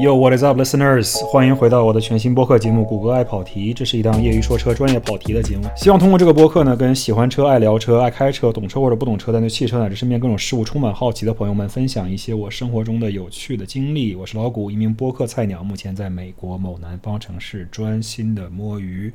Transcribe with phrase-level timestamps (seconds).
[0.00, 1.22] Yo, what is up, listeners？
[1.26, 3.74] 欢迎回到我的全新播客节目《谷歌爱跑题》。
[3.76, 5.68] 这是一档业余说车、专业跑题的节目。
[5.76, 14.14] 希望通过这个播客呢，跟喜欢车、爱聊车、爱开车、懂车或者不懂车，但对汽车乃至身边各种事物充满好奇的朋友们，分享一些我生活中的有趣的经历。
[14.14, 19.12] 我是老谷，一名播客菜鸟，目前在美国某南方城市专心的摸鱼。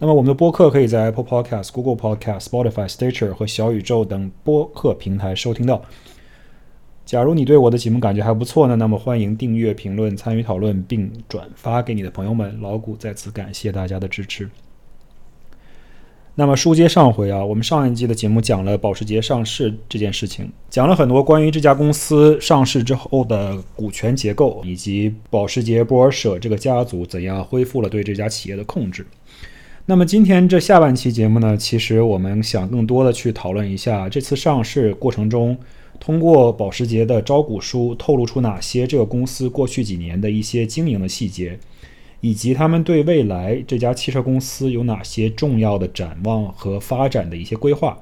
[0.00, 5.80] 那么我们的播客可以在 Apple Podcast、Google Podcast、Spotify、Stitcher 和小宇宙等播客平台收听到。
[7.04, 12.58] 假如你对我的节目感觉还不错呢，那么欢迎订阅、评论、参与讨论，并转发给你的朋友们。
[12.62, 14.48] 老谷在此感谢大家的支持。
[16.34, 29.06] 那么书接上回啊，我们上一季的节目讲了保时捷上市这件事情，讲了很多关于这家公司上市之后的股权结构，以及保时捷波尔舍这个家族怎样恢复了对这家企业的控制。
[29.84, 35.56] 那么今天这下半期节目呢，其实我们想更多的去讨论一下这次上市过程中。
[35.98, 41.58] 通过保时捷的招股书透露出哪些这个公司过去几年的一些经营的细节，
[42.20, 47.98] 以及他们对未来这家汽车公司有哪些重要的展望和发展的一些规划。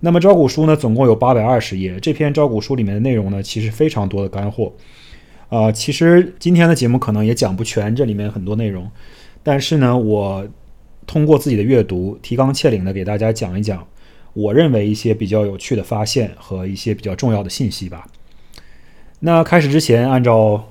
[0.00, 2.00] 那么招股书呢，总共有八百二十页。
[2.00, 4.72] 这篇招股书里面的内容呢，其实非常多的干货。
[5.50, 8.90] 啊，其实今天的节目可能也讲不全这里面很多内容，
[9.42, 10.48] 但是呢，我
[11.06, 13.86] 通过自己的阅读，提纲挈领的给大家讲一讲。
[14.32, 18.06] 我认为一些比较有趣的发现和一些比较重要的信息吧。
[19.18, 20.64] 那开始之前，按照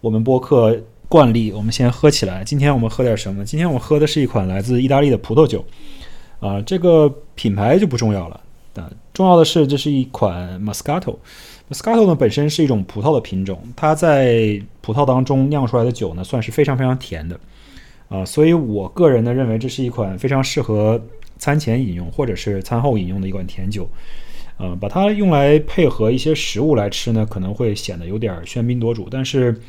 [0.00, 2.42] 我们播客惯例，我们先喝起来。
[2.42, 3.44] 今天我们喝点什么？
[3.44, 5.64] 今天我们喝的是一款来自意大利的葡萄酒。
[6.40, 8.40] 啊，这个品牌就不重要了。
[8.76, 11.16] 啊，重要的是这是一款 Moscato。
[11.70, 17.38] Moscato 呢本身是一种葡萄的品种，它在葡萄当中酿出来的酒呢算是非常非常甜的。
[18.08, 21.02] 啊，所以我个人呢认为这是一款非常适合。
[21.42, 23.88] 餐前饮用或者是餐后饮用的一款甜酒，
[24.58, 29.08] 呃，把它用来配合一些食物来吃呢，可能会显得有点喧宾夺主。
[29.10, 29.60] 但是，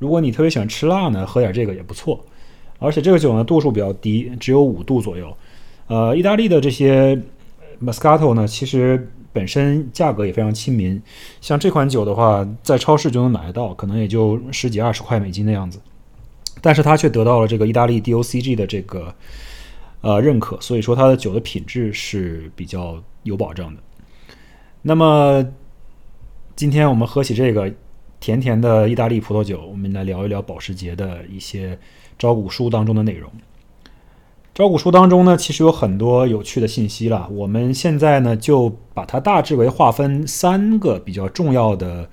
[0.00, 2.20] 如果你特别喜欢吃辣呢，喝点这个也不错。
[2.80, 5.32] 而且这个酒呢度数比较低，只有五度左右。
[5.86, 7.16] 呃，意大利的这些
[7.80, 11.00] Moscato 呢，其实本身价格也非常亲民。
[11.40, 15.78] 像这款酒的话，在超市就能买得到，可能也就十几二十块美金的样子。
[16.60, 19.14] 但是它却得到了这个意大利 DOCG 的这个。
[20.02, 23.82] 呃，认可，所以说它的酒的品质是比较有保证的。
[24.80, 25.46] 那么，
[26.56, 27.70] 今天我们喝起这个
[28.18, 31.78] 甜甜的意大利葡萄酒，我们来聊一聊保时捷的一些
[32.18, 33.30] 招股书当中的内容。
[34.54, 37.28] 招股书当中呢，其实有很多有趣的信息了。
[37.30, 42.08] 我们现在呢，就把它大致为划分三个比较重要的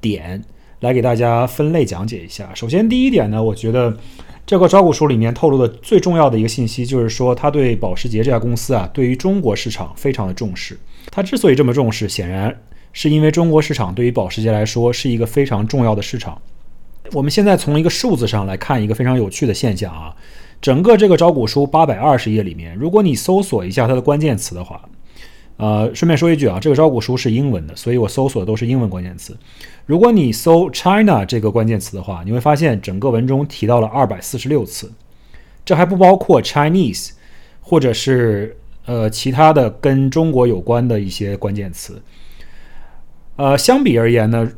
[0.00, 0.44] 点，
[0.78, 2.54] 来给大家分类讲解一下。
[2.54, 3.96] 首先，第一点呢，我觉得。
[4.44, 10.78] 这个招股书里面透露的最重要的一个信息，就是说他对保时捷这家公司啊，对于中国市场非常的重视。
[11.10, 12.54] 他之所以这么重视，显然
[12.92, 16.40] 是因为中国市场对于保时捷来说是一个非常重要的市场。
[17.12, 20.14] 我们现在从一个数字上来看一个非常有趣的现象啊，
[20.60, 24.82] 整个这个招股书八百二十页里面，如果你搜索一下它的关键词的话。
[25.58, 29.36] 呃，顺便说一句啊，这个招股书是英文的，所以我搜索的都是英文关键词。
[29.86, 34.92] 如果你搜 China 这个关键词的话，你会发现整个文中提到了二百四十六次，
[35.64, 37.10] 这还不包括 Chinese
[37.60, 42.02] 或者是呃其他的跟中国有关的一些关键词。
[43.36, 44.50] 呃，相比而言呢，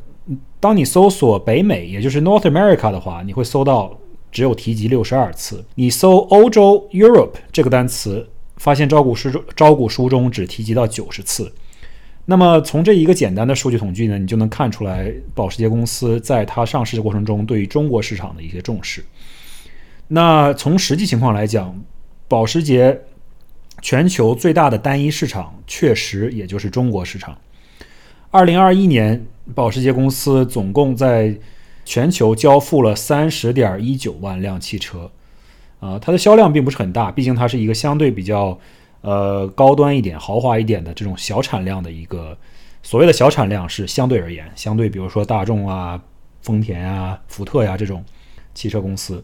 [0.60, 3.98] 当你搜索北美，也就是 North America 的话，你会搜到
[4.30, 5.64] 只有提及六十二次。
[5.74, 8.28] 你搜欧洲 Europe 这个单词。
[8.56, 11.52] 发现招股书中招股书中只提及到九十次，
[12.26, 19.04] 那么从这一个简单的数据统计呢，你就能看出来保时捷公司在它上市的过程中对于中国市场的一些重视。
[20.08, 21.78] 那从实际情况来讲，
[22.26, 22.98] 保时捷
[23.82, 27.36] 全球最大的单一市场确实也就是中国市场。
[28.30, 29.24] 二零二一年，
[29.54, 31.36] 保时捷公司总共在
[31.84, 35.10] 全球交付了三十点一九万辆汽车。
[35.80, 38.58] 啊，它的销量并不是很大，毕竟它是一个相对比较，
[39.04, 42.34] 呃，高端一点、豪华一点的这种小产量的一个
[42.82, 46.00] 所谓的小产量是相对而言，相对比如说大众啊、
[46.40, 48.02] 丰田啊、福特呀这种
[48.55, 49.23] 汽车公司。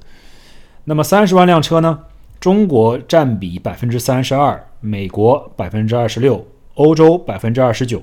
[0.85, 1.99] 那么三十万辆车呢？
[2.39, 8.03] 中国占比百分之三十二，美国百分之二十六，欧洲百分之二十九，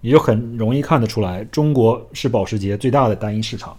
[0.00, 3.76] 也就很容易看得出来，中国是保时捷最大的单一市场。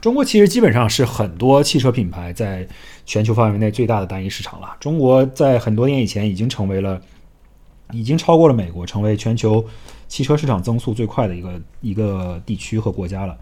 [0.00, 2.66] 中国其实基本上是很多汽车品牌在
[3.06, 4.76] 全球范围内最大的单一市场了。
[4.80, 7.00] 中国在很多年以前已经成为了，
[7.92, 9.64] 已经超过了美国，成为全球
[10.08, 13.36] 汽车市场增速最快的一个一个地区和国家了。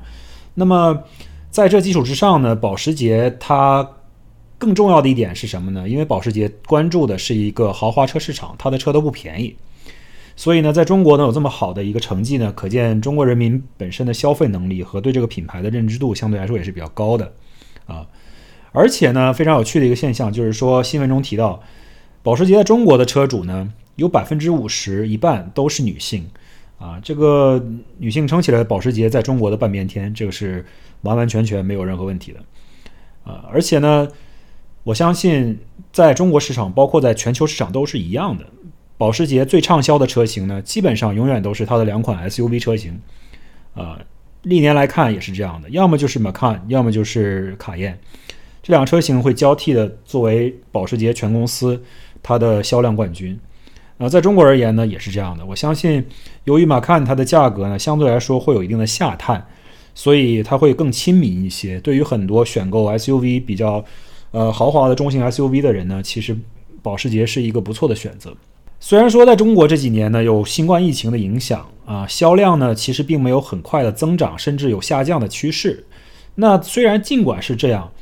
[0.55, 1.03] 那么
[1.51, 3.89] 在这基础之上呢，保时捷它
[4.59, 5.89] 更重要的一点是什么呢？
[5.89, 9.57] 因为保时捷关注的是一个豪华车市场，它的车都不便宜。
[10.41, 17.31] 所以呢，在中国呢有这么好的一个成绩呢，可见中国人民本身的消费能力和对这个品牌的认知度相对来说也是比较高的
[17.85, 18.07] 啊。
[18.73, 21.63] 而且呢，非常有趣的一个现象就是说，新闻中提到，
[22.23, 26.27] 保时捷在中国的车主呢，有百分之五十一半都是女性
[26.79, 26.99] 啊。
[27.03, 27.63] 这个
[27.99, 30.65] 女性撑起了保时捷在中国的半边天，这个是
[31.03, 32.41] 完完全全没有任何问题的
[33.31, 33.45] 啊。
[33.53, 34.09] 而且呢，
[34.85, 35.59] 我相信
[35.93, 38.47] 在中国市场，包括在全球市场都是一样的。
[39.01, 43.01] 保时捷最畅销的车型呢，基本上永远都是它的两款 SUV 车型
[43.75, 43.99] 啊。
[44.43, 47.99] 历年来看也是这样的，要么就是 Macan，要么就是卡宴。
[48.63, 51.83] 这两个车型会交替的作为保时捷全公司
[52.23, 53.41] 它的销量冠军，
[53.97, 55.47] 呃，在中国而言呢也是这样的。
[55.47, 56.05] 我相信，
[56.45, 59.47] 由于 Macan 它的价格呢相对来说会有一定的下探，
[59.95, 61.81] 所以它会更亲民一些。
[61.81, 63.83] 对于很多选购 SUV 比较
[64.33, 66.37] 呃豪华的中型 SUV 的人呢，其实
[66.83, 68.37] 保时捷是一个不错的选择。
[68.81, 75.87] 虽然说在中国这几年呢有新冠疫情的影响啊，销量呢其实并没有很快的增长，甚至有下降的趋势。
[76.35, 77.93] 那虽然尽管是这样。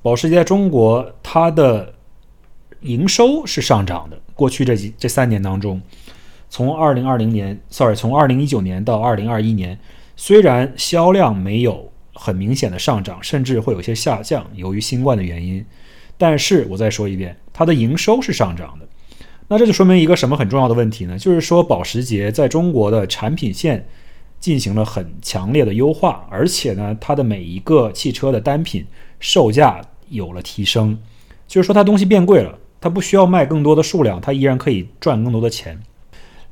[0.00, 1.92] 保时捷在中国，它的
[2.82, 4.16] 营收是上涨的。
[4.32, 5.82] 过去这几这三年当中，
[6.48, 9.76] 从二零二零年，sorry，从二零一九年到二零二一年，
[10.14, 15.62] 虽然销量没有很明显的上涨，甚至会有些下降，由于新冠的原因，
[16.16, 18.87] 但是我再说一遍，它的营收是上涨的。
[19.48, 21.18] 那这就说明一个什么很重要的问题呢？
[21.18, 23.88] 就是说保时捷在中国的产品线
[24.38, 28.86] 进行了很强烈的优化，而且呢，它的每一个汽车的单品。
[29.20, 29.80] 售价
[30.10, 30.96] 有了提升，
[31.48, 35.76] 就是说它东西变贵了，它不需要卖更多的数量，它依然可以赚更多的钱。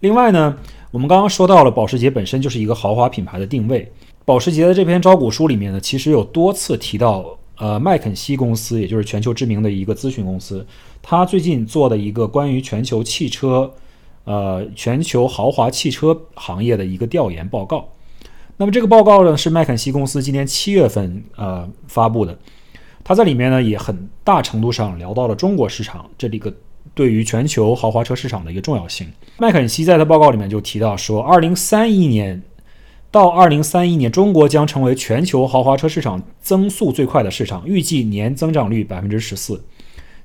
[0.01, 0.57] 另外呢，
[0.91, 3.89] 我们刚刚说到了保时捷本身就是一个豪华品牌的定位。
[4.25, 10.67] 保时捷的这篇招股书里面呢，其实有多次提到，呃，麦肯锡公司，也就是全球知名的一个咨询公司，
[11.08, 13.73] 他最近做的一个关于全球汽车，
[14.25, 17.87] 呃，全球豪华汽车行业的一个调研报告。
[18.56, 22.37] 那么这个报告呢，是麦肯锡公司今年七月份呃发布的。
[23.05, 26.53] 他在里面呢，也很大程度上聊到了中国市场这里个
[26.93, 29.06] 对于全球豪华车市场的一个重要性。
[29.38, 32.43] 麦肯锡在他报告里面就提到说，二零三一年
[33.12, 39.64] 到二零三一年，中国将成为全球豪华车市场增速最快的市场，预计年增长率百分之十四。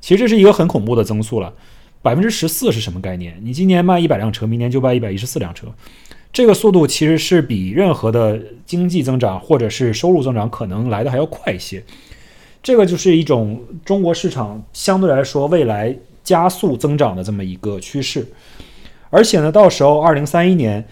[0.01, 1.53] 其实这是一个很恐怖的增速了，
[2.01, 3.39] 百分之十四是什么概念？
[3.43, 5.67] 你今年卖一百辆车，明年就卖一百一十四辆车，
[6.33, 11.83] 这个速度其实是比任何的经济增长或者是收入增长可能来的还要快一些。
[12.63, 18.25] 这个就是一种中国市场相对来说未来加速增长的这么一个趋势，
[19.09, 20.85] 而且呢，到时候二零三一年，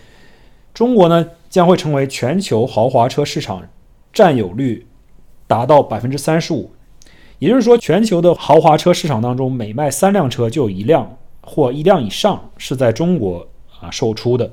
[0.73, 3.67] 中国呢将会成为全球豪华车市场
[4.11, 4.85] 占有率
[5.47, 6.71] 达到百分之三十五，
[7.39, 13.47] 也就是说，全球的豪华车市场当中，每卖三辆车就有一辆或一辆以上是在中国
[13.81, 14.51] 啊售出的。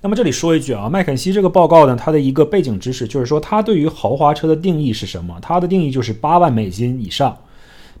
[0.00, 5.36] 那么这里说一句啊，麦肯锡这个报告呢，它的一个背景知识就是说，它对于豪华车的定义是什么？
[5.40, 7.36] 它的定义就是八万美金以上。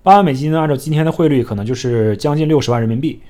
[0.02, 3.20] 八万美金呢，按照今天的汇率，可能就是将近六十万人民币。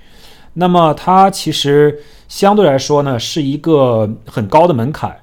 [0.55, 5.17] 那么它其实相对来说呢，是一个很高的门槛。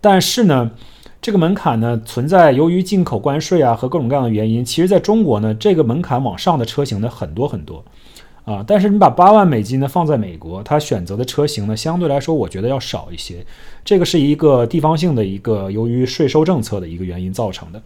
[0.00, 0.70] 但是呢，
[1.20, 7.84] 这个门槛呢，存在由于进口关税啊和各种各样的原因，其实在中国呢，这个门槛往上的车型呢，很多很多。
[8.44, 13.44] 啊，但是你把八万美金呢放在美国，它选择的车型呢相对来说，我觉得要少一些。
[13.84, 17.82] 这个是一个地方性的一个由于税收政策的一个原因造成的。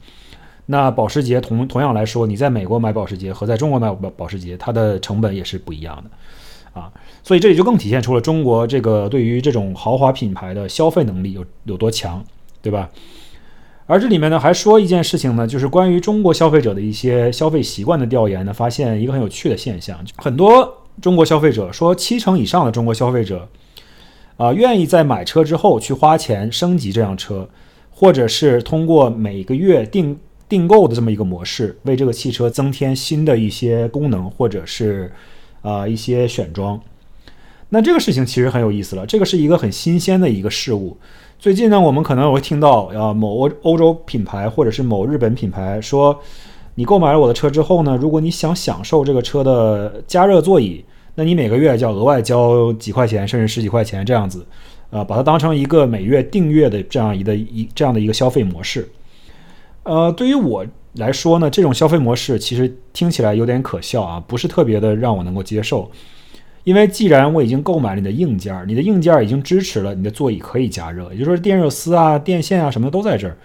[0.66, 6.92] 那保时捷同同样来说，你在美国买保时捷和在中国买保保时捷，它的成本也是不一样的啊。
[7.24, 12.24] 所以这里就更体现出了中国这个对于这种豪华品牌的消费能力有有多强，
[12.62, 12.88] 对吧？
[13.86, 23.48] 而这里面呢，还说一件事情呢，就是关于中国消费者的一些消费习惯的调研呢，发现一个很有趣的现象，很多中国消费者说，七成以上的中国消费者，
[24.36, 27.48] 啊，愿意在买车之后去花钱升级这辆车，
[27.90, 30.16] 或者是通过每个月订
[30.48, 35.12] 订购的这么一个模式，为这个汽车增添新的一些功能，或者是
[35.60, 36.80] 啊一些选装。
[37.70, 40.96] 那这个事情其实很有意思了，这个是一个很新鲜的一个事物。
[41.42, 46.16] 最近呢，我们可能会听到啊，某欧欧洲品牌或者是某日本品牌说，
[46.76, 50.84] 你购买了我的车之后呢，如果你想享受这个车的加热座椅，
[51.16, 54.46] 那你每个月就要额外交几块钱，甚至十几块钱这样子，
[54.92, 58.88] 啊，把它当成一个每月订阅的这样一的一这样的一个消费模式。
[59.82, 65.90] 呃，对于我来说呢，这种消费模式其实听起来有点可笑啊，不是特别的让我能够接受。
[66.64, 73.36] 因为既然我已经购买了你的硬件，你的硬件已经支持了你的座椅可以加热，也就是说电热丝啊、电线啊什么的都在这儿。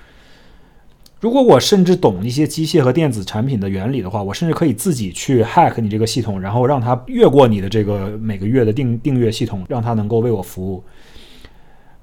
[1.19, 10.83] 如果我甚至懂一些机械和电子产品的原理的话，我甚至可以自己去 hack 你这个系统，然后让它越过你的这个每个月的订订阅系统，让它能够为我服务。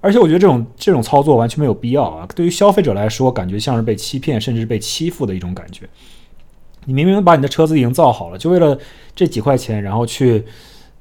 [0.00, 2.28] 而且我觉得这种这种操作完全没有必要啊！
[2.35, 5.88] 对于消费者来说，感觉像是被欺骗，甚至被欺负的一种感觉。
[6.85, 8.76] 你明明把你的车子已经造好了，就为了
[9.14, 10.44] 这几块钱，然后去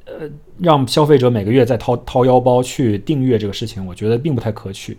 [0.05, 0.29] 呃
[0.59, 4.97] 让消费者每个月再掏掏腰包去订阅这个事情，我觉得并不太可取。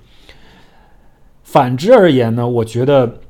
[1.42, 3.20] 反之而言呢，我觉得，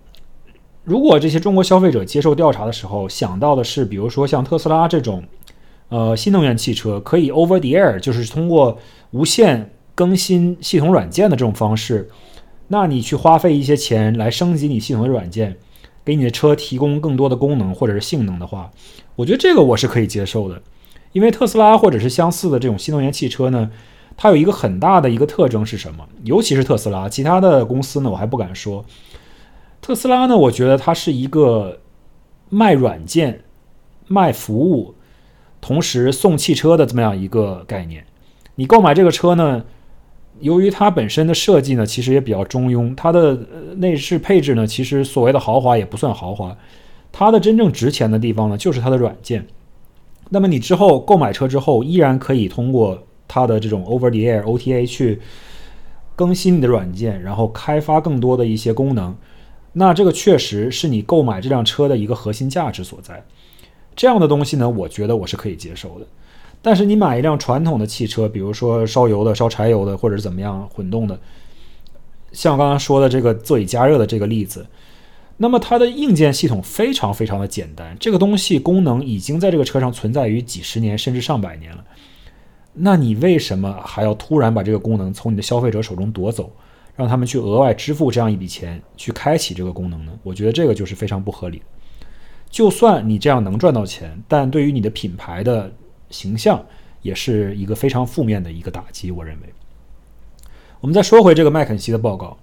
[0.85, 5.25] 如果这些中国消费者接受调查的时候想到的是，比如说像特斯拉这种，
[5.89, 8.79] 呃，新能源汽车可以 over the air，就是通过
[9.11, 12.09] 无线更新系统软件的这种方式，
[12.69, 15.57] 那你去花费一些钱来升级你系统的软件，
[16.05, 18.71] 给你的车提供更多的功能或者是性能的话，
[19.17, 20.63] 我觉得这个我是可以接受的，
[21.15, 23.71] 因为特斯拉或者是相似的这种新能源汽车呢。
[24.17, 26.09] 它有一个很大的一个特征是什么？
[26.23, 28.85] 尤其是特斯拉，其他的公司呢，我还不敢说。
[29.81, 31.81] 特斯拉呢，我觉得它是一个
[32.49, 33.43] 卖软件、
[34.07, 34.95] 卖服务，
[35.61, 38.07] 同时送汽车的这么样一个概念。
[38.55, 39.65] 你购买这个车呢，
[40.39, 43.37] 由于它本身的设计呢，其实也比较中庸，它的
[43.79, 46.57] 内饰配置呢，其实所谓的豪华也不算豪华。
[47.11, 49.45] 它的真正值钱的地方呢，就是它的软件。
[50.31, 53.03] 那么你之后购买车之后，依然可以通过。
[53.27, 55.19] 它的这种 over the air OTA 去
[56.15, 59.17] 更新你的软件，然后开发更多的一些功能，
[59.73, 63.25] 那这个确实是你购买这辆车的一个核心价值所在。
[63.97, 66.07] 这样的东西呢，我觉得我是可以接受的。
[66.61, 71.19] 但是你买一辆传统的汽车，比如说烧油的、烧柴油的，或者是怎么样混动的，
[72.31, 74.65] 像我刚刚说的这个座椅加热的这个例子，
[75.37, 81.85] 那么它的硬件系统非常非常的简单，这个东西功能已经在这个车上存在于几十年甚至上百年了。
[82.73, 86.53] 那你为什么还要突然把这个功能从你的消费者手中夺走，
[86.97, 90.13] 让他们去额外支付这样一笔钱去开启这个功能呢？
[90.23, 91.63] 我觉得这个就是非常不合理。
[92.49, 95.73] 就算你这样能赚到钱，但对于你的品牌的
[96.11, 96.65] 形象
[97.03, 99.11] 也是一个非常负面的一个打击。
[99.11, 99.49] 我认为。
[100.81, 102.37] 我们再说回这个麦肯锡的报告，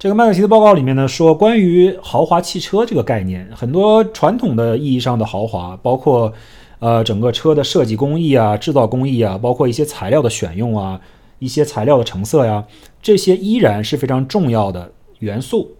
[0.00, 6.32] 这个麦肯锡的报告里面呢说，关于豪华汽车这个概念，很多传统的意义上的豪华，包括。
[6.78, 10.98] 呃，整个车的设计工艺啊，制造工艺啊，包括一些材料的选用啊，
[11.38, 12.64] 一些材料的成色呀，
[13.02, 15.72] 这些依然是非常重要的元素。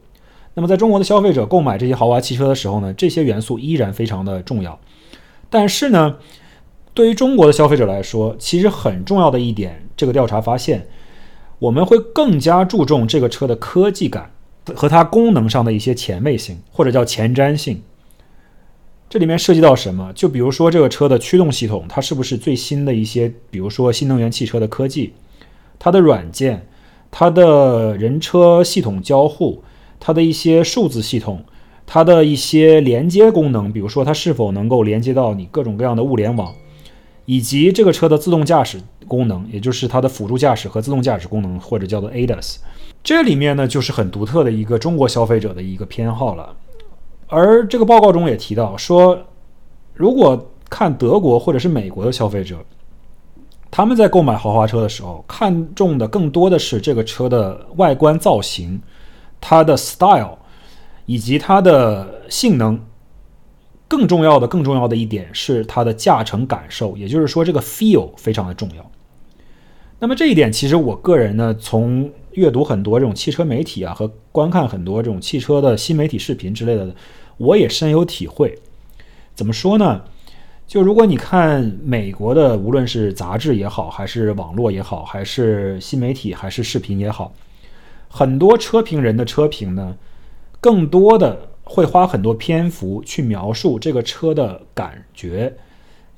[0.52, 4.78] 那么，在中国的消费者购买这些豪华汽车的时候呢，这些元素依然非常的重要。
[5.48, 6.16] 但是呢，
[6.92, 10.86] 对于中国的消费者来说，其实很重要的一点，这个调查发现，
[11.60, 14.32] 我们会更加注重这个车的科技感
[14.74, 17.80] 和它功能上的一些前卫性，或者叫前瞻性。
[19.08, 20.12] 这里面涉及到什么？
[20.14, 25.12] 就比如说这个车的驱动系统，它是不是最新的一些，比如说新能源汽车的科技，
[25.78, 26.66] 它的软件，
[27.10, 29.62] 它的人车系统交互，
[29.98, 31.44] 它的一些数字系统，
[31.84, 36.54] 它的一些连接功能，比如说它是否能够连接到你各种各样的物联网，
[37.26, 42.58] 以及这个车的自动驾驶功能，也就是它的辅助驾驶和自动驾驶功能，或者叫做 ADAS。
[43.02, 46.54] 这里面呢，就是很独特的一个中国消费者的一个偏好了。
[47.26, 49.18] 而这个报告中也提到说，
[49.94, 52.58] 如果看德国或者是美国的消费者，
[53.70, 58.80] 他们在购买豪华车的时候，看重的更多的是这个车的外观造型、
[59.40, 60.38] 它的 style
[61.06, 62.80] 以及它的性能。
[63.88, 68.90] 更重要的、更重要的一点是它的驾乘感受，也就是说，这个 feel 非常的重要。
[70.02, 76.94] 那么这一点，其实我个人呢，从阅读很多这种汽车媒体啊，和观看很多这种汽车的新媒体视频之类的。
[77.36, 78.58] 我也深有体会，
[79.34, 80.02] 怎么说呢？
[80.66, 87.34] 就如果你看美国的，无论是杂志也好，还是网络也好，还是新媒体，还是视频也好，
[88.08, 89.96] 很多车评人的车评呢，
[90.60, 95.54] 更多的会花很多篇幅去描述这个车的感觉。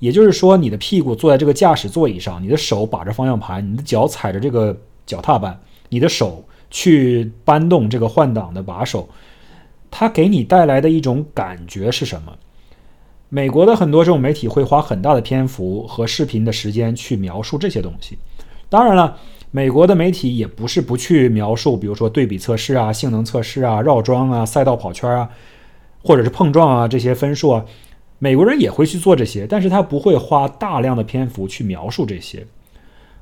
[0.03, 5.57] 也就是说，你的屁股坐在这个驾驶座椅上，你的手把着方向盘，你的脚踩着这个脚踏板，
[5.91, 9.09] 你的手去搬动这个换挡的把手。
[9.93, 12.33] 它给你带来的一种感觉是什么？
[13.29, 18.19] 美国的很多这种媒体会花很大的篇幅和视频的时间去描述这些东西。
[18.69, 19.17] 当然了，
[19.53, 25.31] 美国的媒体也不是不去描述，比如说对比测试啊、性能测试啊、绕桩啊、赛道跑圈啊，
[26.03, 27.65] 或者是碰撞啊这些分数啊，
[28.23, 32.47] 美国人也会去做这些，但是他不会花大量的篇幅去描述这些。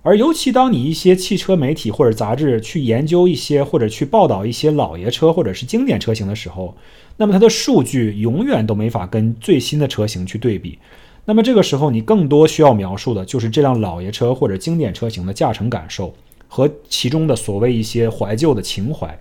[0.02, 6.76] 而尤其当你一些汽车媒体或者杂志去研究一些或者去报道一些老爷车或者是经典车型的时候，
[7.16, 10.78] 那么它的数据永远都没法跟最新的车型去对比。
[11.24, 16.14] 那么这个时候，你更多需要描述的就是这辆老爷车或者经典车型的驾乘感受
[16.46, 19.18] 和其中的所谓一些怀旧的情怀。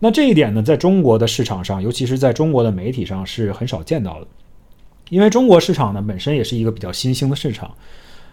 [0.00, 4.26] 那这一点呢，在中国的市场上，尤其是在中国的媒体上是很少见到的，
[5.10, 7.70] 因为中国市场呢本身也是一个比较新兴的市场，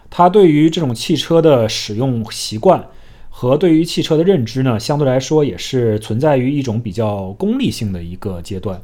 [0.08, 2.82] 它对于这种汽车的使用习惯
[3.28, 8.80] 和对于汽车的认知呢，相对来说也是存在于一种比较功利性的一个阶段。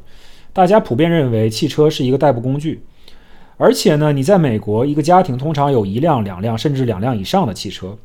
[0.53, 2.83] 大家普遍认为汽车是一个代步工具，
[3.57, 7.97] 而且呢，你在美国一个家庭通常有一辆、两辆甚至两辆以上的汽车。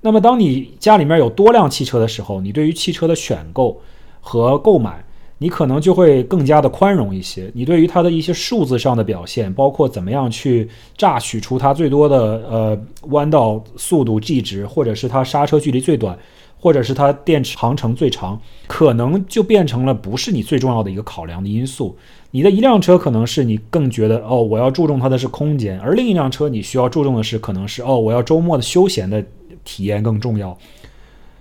[0.00, 3.82] 那么，当你家里面有多辆汽车的时候，你对于汽车的选购。
[4.26, 5.04] 和购买，
[5.44, 7.50] 你可能就会更加的宽容一些。
[7.52, 12.16] 你对于它的一些数字上的表现，包括怎么样去榨取出它最多的
[12.48, 16.18] 呃弯道速度 G 值，或者是它刹车距离最短，
[16.58, 21.94] 或者是它电池航程最长，可能就变成了不是你最重要的一个考量的因素。
[22.30, 29.22] 你的一辆车可能是你更觉得哦，我要注重它的是空间，而另一辆车你需要注重的是可能是哦，我要周末的休闲的
[29.62, 30.56] 体验更重要。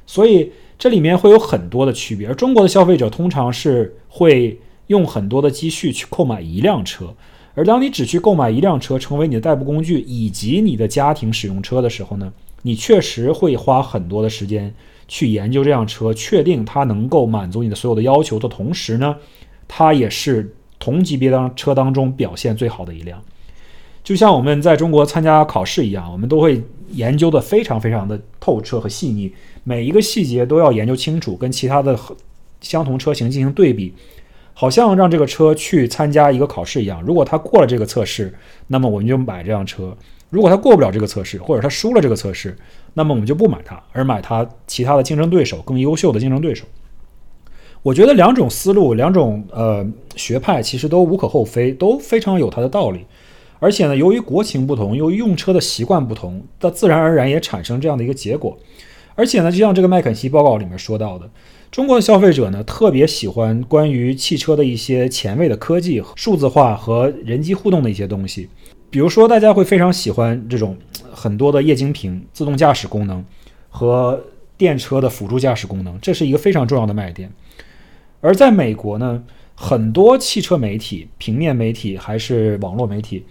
[0.05, 0.51] 所以。
[0.84, 7.06] 这里面会有很多的区别，而中国的消费者通常是会用很多的积蓄去购买一辆车，
[7.56, 14.75] 而当你只去购买一辆车成为你的代步工具以及你的家庭使用车的时候呢，你确实会花很多的时间
[15.08, 19.16] 去研究这辆车，确定它能够满足你的所有的要求的同时呢，
[19.70, 23.24] 它也是同级别当车当中表现最好的一辆。
[24.04, 26.62] 就像我们在中国参加考试一样，我们都会
[26.92, 29.32] 研究的非常非常的透彻和细腻。
[29.63, 31.98] 每一个细节都要研究清楚，跟其他的
[32.62, 33.93] 相同车型进行对比，
[34.53, 37.01] 好像让这个车去参加一个考试一样。
[37.03, 38.34] 如果它过了这个测试，
[38.67, 39.96] 那么我们就买这辆车；
[40.29, 42.55] 如果它过不了这个测试，或者它输了这个测试，
[42.93, 46.65] 那么我们就不买它，而买它其他的竞争对手更优秀的竞争对手。
[47.82, 53.05] 我觉得两种思路、两种呃学派其实都无可厚非，都非常有它的道理。
[53.60, 58.58] 而且呢，由于国情不同，由于用车的习惯不同，它自然而然也产生这样的一个结果。
[59.15, 61.29] 而且呢，就像这个麦肯锡报告里面说到的，
[61.70, 68.50] 中国的消费者呢特别喜欢关于汽车的一些前卫的科技、数字化和人机互动的一些东西。
[68.89, 70.77] 比如说，大家会非常喜欢这种
[71.12, 73.24] 很多的液晶屏、自动驾驶功能
[73.70, 74.24] 和
[74.55, 77.32] 电车的辅助驾驶功能，这是一个非常重要的卖点。
[78.21, 79.23] 而在美国呢，
[79.56, 83.26] 很多汽车媒体、平面媒体还是网络媒体，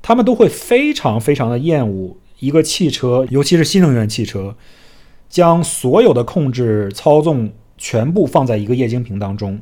[0.00, 4.54] 他们都会非常非常的厌恶一个汽车，尤其是新能源汽车。
[5.32, 9.58] 将所有的控制操纵全部放在一个液晶屏当中。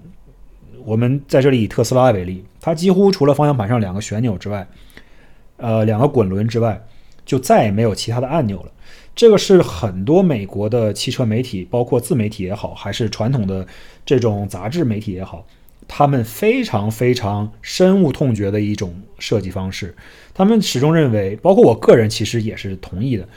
[0.84, 4.66] 我们在这里以特斯拉为例，它几乎除了方向盘上两个旋钮之外，
[5.58, 6.82] 呃，两个滚轮之外，
[7.24, 8.72] 就再也没有其他的按钮了。
[9.14, 13.64] 这个是很多美国的汽车媒体，包括自媒体也好，还是传统的
[14.04, 15.46] 这种杂志媒体也好，
[15.86, 19.94] 他们非常非常深恶痛绝的一种设计方式。
[20.34, 23.28] 他们始终认为，包括我个人其实也是同意的。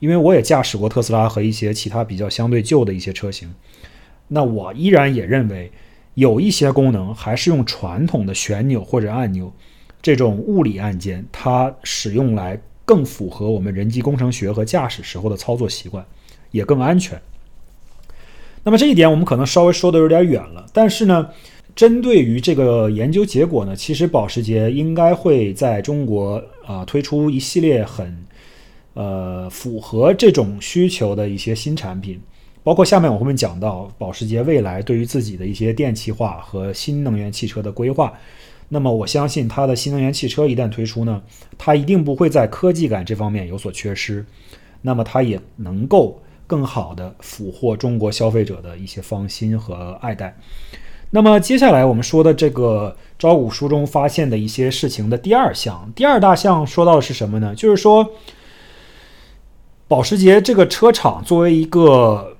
[0.00, 3.52] 因为我也驾驶过特斯拉和一些其他比较相对旧的一些车型，
[4.28, 5.72] 那我依然也认为
[6.14, 9.52] 有一些功能还是用传统的旋钮或者按钮
[10.00, 16.04] 这种物理按键，它使用来更符合我们人机工程学和驾驶时候的操作习惯，
[16.52, 17.20] 也更安全。
[18.62, 21.28] 那么这一点我们可能稍微说的有点远了，但是呢，
[21.74, 28.27] 针对于这个研究结果呢，其实保时捷应该会在中国啊推出一系列很。
[28.98, 32.20] 呃，符合这种需求的一些新产品，
[32.64, 38.12] 包括下面我会讲到保时捷未来对于自己的一些电气化和新能源汽车的规划。
[38.68, 41.22] 那么我相信它的新能源汽车一旦推出呢，
[41.56, 44.26] 它一定不会在科技感这方面有所缺失。
[44.82, 50.36] 那么它也能够更好的俘获中国消费者的一些芳心和爱戴。
[51.10, 57.54] 那么接下来我们说的这个招股书中发现的一些事情的第二项，第二大项说到的是什么呢？
[57.54, 58.04] 就是说。
[59.88, 62.36] 保时捷这个车厂作为一个，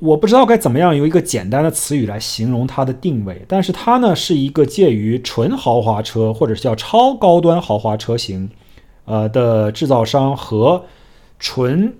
[0.00, 8.50] 我不知道该怎么样用一个简单的词语来形容它的定位，但是它呢是一个介于纯豪华车或者是叫超高端豪华车型，
[9.04, 10.84] 呃的制造商和
[11.38, 11.94] 纯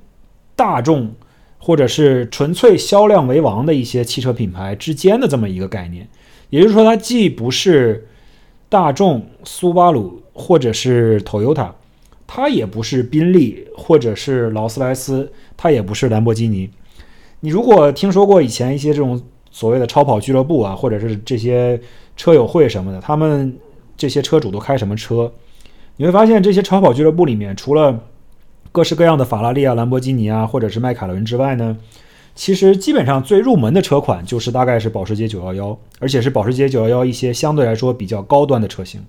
[0.56, 1.14] 大众
[1.58, 6.08] 或者是纯粹销量为王的一些汽车品牌之间的这么一个概念。
[6.50, 8.08] 也就是说，它既不是
[8.68, 11.70] 大众、苏巴鲁或者是 Toyota。
[12.26, 16.68] 它也不是宾利，或者是劳斯莱斯，它也不是兰博基尼。
[17.40, 21.78] 你如果听说过以前一些这种所谓的超跑俱乐部啊，或者是这些
[22.16, 23.56] 车友会什么的，他们
[23.96, 25.30] 这些车主都开什么车？
[25.96, 28.00] 你会发现这些超跑俱乐部里面，除了
[28.72, 31.76] 各式各样的法拉利啊、兰博基尼啊，或者是迈凯伦之外呢，
[32.34, 39.00] 其实基本上最入门的车款就是大概是保时捷911，而且是保时捷911一些相对来说比较高端的车型。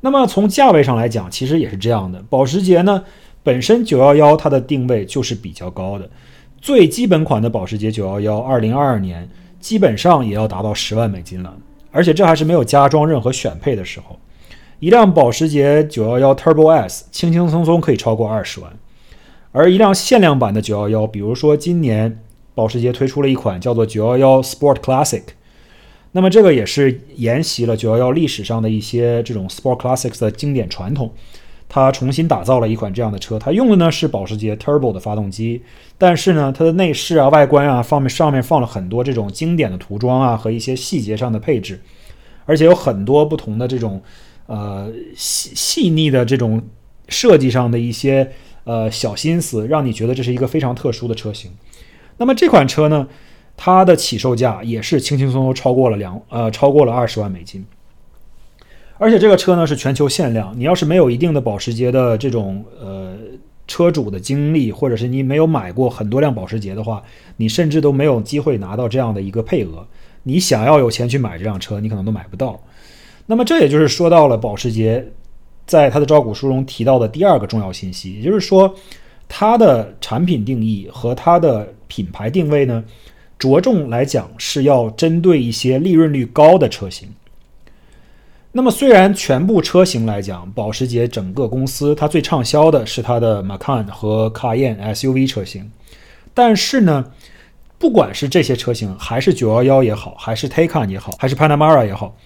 [0.00, 2.22] 那么从价位上来讲，其实也是这样的。
[2.30, 3.04] 保时捷呢，
[3.42, 6.08] 本身911它的定位就是比较高的，
[6.60, 9.28] 最基本款的保时捷911，二零二二年
[9.60, 11.54] 基本上也要达到十万美金了，
[11.90, 14.18] 而且这还是没有加装任何选配的时候。
[14.78, 18.72] 一辆保时捷911 Turbo S 轻轻松松可以超过二十万，
[19.52, 22.18] 而一辆限量版的911，比如说今年
[22.54, 25.22] 保时捷推出了一款叫做911 Sport Classic，
[26.12, 31.12] 那么这个也是沿袭了911历史上的一些这种 Sport Classics 的经典传统，
[31.68, 35.62] 它重新打造了一款这样的车，它用的呢是保时捷 Turbo 的发动机，
[35.96, 41.80] 但是呢它的内饰啊、外观啊方面上面放了很多这种经典的涂装啊和一些细节上的配置，
[42.44, 44.02] 而且有很多不同的这种。
[44.52, 46.60] 呃，细细腻的这种
[47.06, 48.32] 设计上的一些
[48.64, 51.52] 呃小心思，让你觉得这是一个非常特殊的车型。
[52.16, 53.06] 那么这款车呢，
[53.62, 57.62] 它的起售价也是轻轻松松超过了两呃超过了二十万美金。
[58.96, 63.14] 而且这个车呢是全球限量，你要是没有一定的保时捷的这种呃
[63.66, 67.02] 车主的经历，或者是你没有买过很多辆保时捷的话，
[67.36, 69.86] 你甚至都没有机会拿到这样的一个配额。
[70.22, 72.58] 你想要有钱去买这辆车，你可能都买不到。
[73.26, 75.06] 那么这也就是说到了保时捷
[75.66, 78.74] 在它的招股书中提到的第二个重要信息，也就是说，
[79.28, 82.82] 它的产品定义和它的品牌定位呢，
[83.40, 87.08] 着重来讲是要针对一些利润率高的车型。
[88.52, 95.70] 那么虽然全部车型来讲，保时捷整个公司它最畅销的是它的 Macan 和 Cayen SUV 车型，
[96.34, 97.12] 但是呢，
[97.78, 102.16] 不管是这些车型，还是911也好，还是 Taycan 也好，还是 Panamera 也好。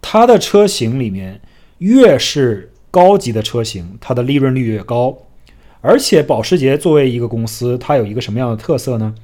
[0.00, 1.40] 它的车型里面，
[1.78, 5.18] 越是高级的车型，它的利润率越高。
[5.82, 9.14] 而且保时捷作为一个公司，它有一个什么样的特色呢？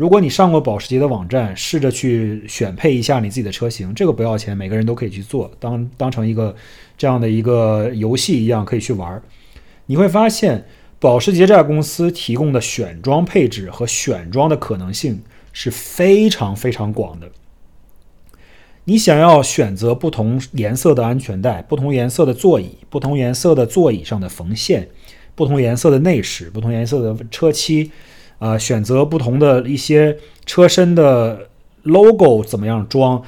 [0.00, 6.56] 如果你上过保时捷的网站，试着去选配一下你自己的车型，这个不要钱，每个人都可以去做，当当成一个
[6.96, 9.22] 这样的一个游戏一样可以去玩。
[9.84, 10.64] 你会发现，
[10.98, 15.20] 保时捷这家公司提供的选装配置和选装的可能性
[15.52, 17.30] 是非常非常广的。
[18.84, 24.88] 你想要选择不同颜色的安全带、不同颜色的座椅、不同颜色的座椅上的缝线、
[25.34, 27.90] 不同颜色的内饰、不同颜色的车漆，
[28.40, 31.48] 啊，选择不同的一些车身的
[31.84, 33.22] logo 怎么样装？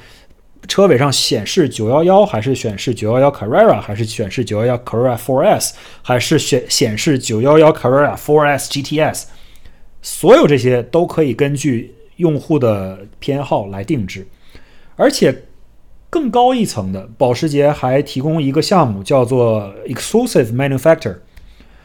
[0.67, 5.71] 车尾上显示911还是显示911 Carrera 还是显示911 Carrera 4S
[6.01, 9.23] 还是显显示911 Carrera 4S GTS？
[10.01, 14.27] 所有这些都可以根据用户的偏好来定制。
[14.95, 15.43] 而且
[16.09, 21.17] 更高一层的，保时捷还提供一个项目，叫做 Exclusive Manufacturer。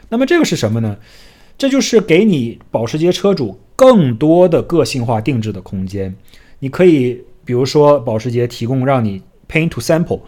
[0.07, 0.97] 那么这个是什么呢？
[1.59, 6.15] 这就是给你保时捷车主更多的个性化定制的空间。
[6.59, 10.21] 你可以，比如说保时捷提供让你 Paint to Sample，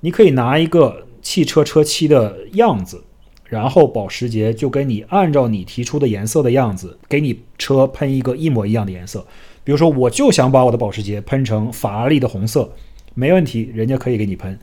[0.00, 3.02] 你可以拿一个汽车车漆的样子，
[3.46, 9.26] 然后保时捷就给你按照你提出的颜色的样子，给你车喷一个一模一样的颜色。
[9.64, 12.70] 比如说，我就想把我的保时捷喷成法拉利的红色，
[13.14, 14.58] 没问题，人家可以给你喷。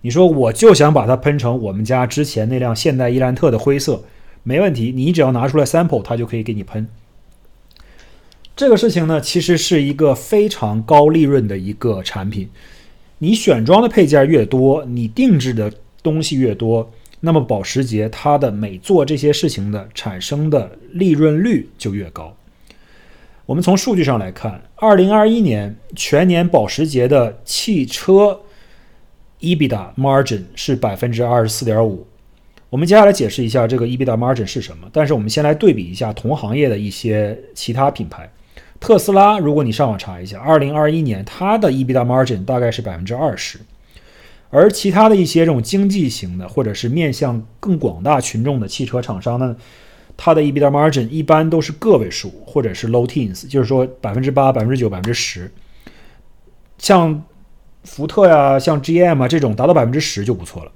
[0.00, 4.02] 你说我就想把它喷成我们家之前那辆现代伊兰特的灰色，
[4.48, 6.88] 没问题，你只要拿出来 sample，它就可以给你喷。
[8.56, 12.48] 这个事情呢，其实是一个非常高利润的一个产品。
[13.18, 15.70] 你选装的配件越多，你定制的
[16.02, 22.34] 东西越多，那么保时捷它的每做这些事情的产生的利润率就越高。
[23.44, 28.40] 我们从数据上来看，二零二一年全年保时捷的汽车
[29.40, 32.06] EBITDA margin 是百分之二十四点五。
[32.70, 34.88] 我们接下来解释一下这个 EBITDA margin 是什么。
[34.92, 38.30] 但是我们先来对比一下同行业的一些其他品牌。
[38.80, 43.58] 特斯拉，如果你上网查一下，二零二一年它的 EBITDA margin 大概是百分之二十。
[44.50, 49.56] 而其他的一些这种经济型的，或者是面向更广大群众的汽车厂商呢？
[50.16, 55.50] 它的 EBITDA margin 一般都是个位数，或者是 low teens，就是说百分之八、百分之九、百分之十。
[56.78, 57.22] 像
[57.84, 60.72] 福特呀、像 GM 啊这种达到百分之十就不错了。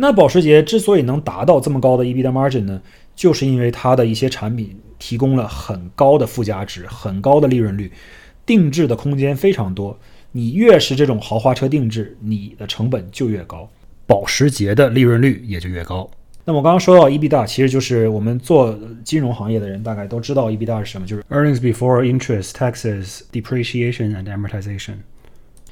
[0.00, 2.80] 那保时捷之所以能达到这么高的 EBITDA margin 呢，
[3.16, 7.90] 就是因为它的一些产品提供了很高的附加值、很高的利润率，
[8.46, 9.98] 定制的空间非常多。
[10.30, 13.68] 你越是这种豪华车定制，你的成本就越高，
[14.06, 16.08] 保时捷的利润率也就越高。
[16.44, 24.94] 那么我刚刚说到 EBITDA，其实就是我们做金融行业的人大概都知道 EBITDA 是什么，就是 Earnings Before Interest, Taxes, Depreciation and Amortization。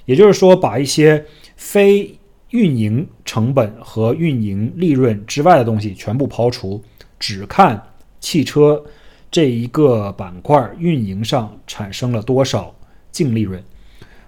[0.05, 1.25] 也就是说，把一些
[1.57, 2.19] 非
[2.51, 6.83] 运营成本和运营利润之外的东西全部抛除，
[7.19, 7.83] 只看
[8.21, 8.83] 汽车
[9.31, 12.75] 这一个板块运营上产生了多少
[13.11, 13.63] 净利润，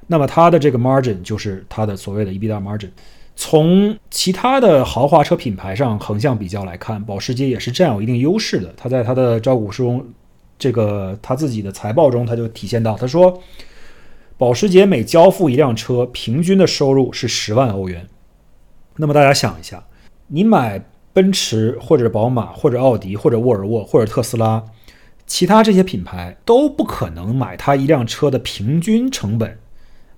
[0.07, 2.91] 那么它的这个 margin 就是它的所谓的 EBITDA margin。
[3.37, 8.75] 从其他的豪华车品牌上横向比较来看，保时捷也是占有一定优势的。
[8.77, 10.05] 它在它的招股书中
[10.59, 13.41] 这个他自己的财报中，他就体现到，他说，
[14.39, 18.07] 保时捷每交付一辆车，平均的收入是十万欧元。
[18.97, 19.85] 那么大家想一下，
[20.29, 20.81] 你买
[21.13, 24.65] 奔驰或者宝马或者奥迪或者沃尔沃或者特斯拉，
[25.27, 29.59] 其他这些品牌都不可能买它一辆车的平均成本，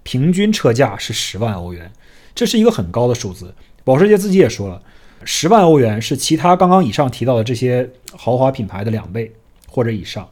[0.03, 1.91] 平均车价是十万欧元，
[2.35, 3.55] 这是一个很高的数字。
[3.85, 4.83] 保时捷自己也说了，
[5.25, 9.33] 十万欧元是其他刚刚以上提到的这些豪华品牌的两倍
[9.67, 10.29] 或者以上。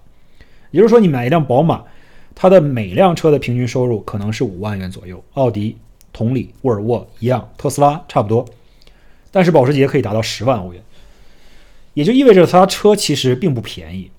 [0.72, 1.83] 也就是说，你买一辆宝马，
[2.40, 5.77] 它的每辆车的平均收入可能是五万元左右，奥迪。
[6.11, 8.44] 同理，沃尔沃一样，特斯拉差不多，
[9.31, 10.83] 但是保时捷可以达到十万欧元，
[11.94, 14.11] 也就意味着它车其实并不便宜。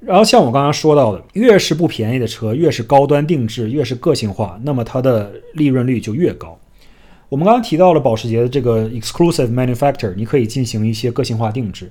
[0.00, 6.56] 然后像我刚刚说到的，越是不便宜的车，越是高端定制，越是个性化，那么它的利润率就越高。
[7.28, 11.90] 我们刚刚提到了保时捷的这个 exclusive manufacturer，你可以进行一些个性化定制。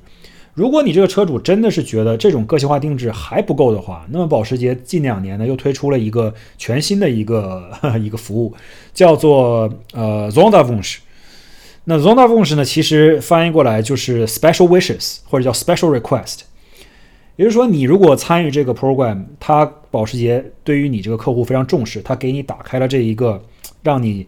[0.53, 8.53] 如果你这个车主真的是觉得这种个性化定制还不够的话，那么保时捷近两年呢又推出了一个全新的一个一个服务，
[8.93, 10.97] 叫做呃 Sonderwunsch。
[11.85, 16.41] 那 Sonderwunsch 呢，其实翻译过来就是 Special Wishes 或者叫 Special Request。
[17.37, 23.41] 也就是说，你如果参与这个 program，它保时捷对于你这个客户非常重视，它给你打开了这一个
[23.81, 24.27] 让你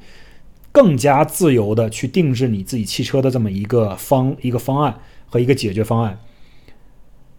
[0.72, 4.96] 更加自由的去定制你自己汽车的这么一个方一个方案。
[5.34, 6.20] 和一个解决方案，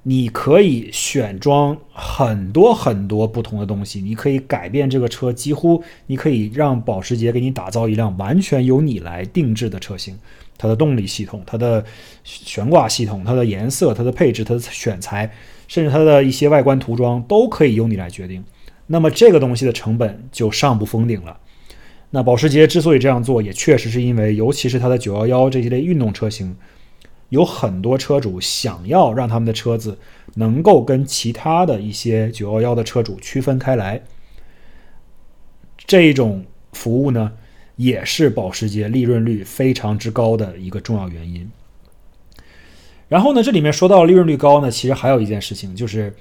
[0.03, 10.19] 你可以选装很多很多不同的东西，你可以改变这个车，几乎你可以让保时捷给你打造一辆完全由你来定制的车型，
[10.59, 11.85] 它的动力系统、它的
[12.25, 15.31] 悬挂系统、它的颜色、它的配置、它的选材，
[15.69, 18.43] 甚至它的一些外观涂装都可以由你来决定。
[18.89, 21.39] 那么这个东西的成本就上不封顶了。
[22.11, 26.57] 那保时捷之所以这样做，也确实是因为，尤其是它的911这一类运动车型。
[27.31, 29.99] 有很多车主想要让他们的车子
[30.35, 34.03] 能够跟其他的一些911的车主区分开来，
[35.79, 37.33] 这种服务呢，
[37.77, 41.51] 也是保时捷利润率非常之高的一个重要原因。
[43.09, 46.15] 然后呢，这里面说到利润率高呢，其实还有一件事情，就是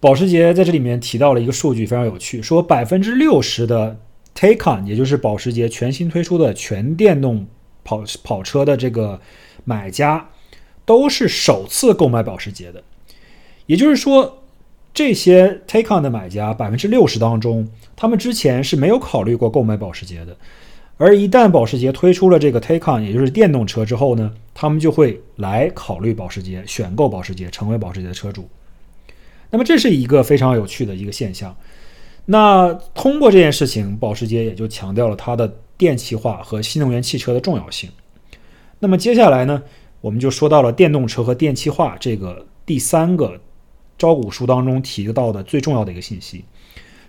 [0.00, 3.98] 保时捷在这里面提到了一个数据非常有趣，说百分之六十的
[4.34, 7.46] Taycan，也就是保时捷全新推出的全电动
[7.84, 9.20] 跑跑车的这个。
[9.64, 10.30] 买家
[10.84, 12.82] 都是首次购买保时捷的，
[13.66, 14.42] 也就是说，
[14.92, 20.36] 这些 Taycan 的买家百分之六十当中，他们之前是没有考虑过购买保时捷的。
[20.96, 28.48] 而一旦保时捷推出了这个 Taycan，也就是电动车之后呢，他们就会来考虑保时捷，选购保时捷，成为保时捷的车主。
[29.50, 31.56] 那么这是一个非常有趣的一个现象。
[32.26, 37.90] 那通过这件事情，保时捷也就强调了它的电气化和新能源汽车的重要性。
[38.84, 39.62] 那么接下来呢，
[40.02, 43.40] 我们就说到了电动车和电气化这个第三个
[43.96, 46.44] 招股书当中提到的最重要的一个信息。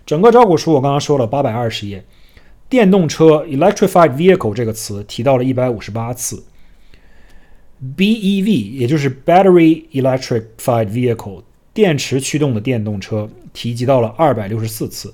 [0.06, 2.02] 整个招股书我刚刚说了八百二十页，
[2.70, 6.42] 电动车 （electrified vehicle） 这个词提到了一百五十八次
[7.94, 11.42] ，BEV 也就是 battery electrified vehicle
[11.74, 15.12] 电池驱动的电动车提及到了二百六十四次。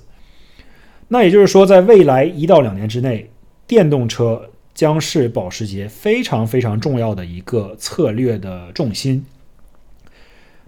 [1.09, 3.29] 那也就是说，在未来一到两年之内，
[3.67, 4.49] 电动车。
[4.73, 9.25] 将是保时捷非常非常重要的一个策略的重心。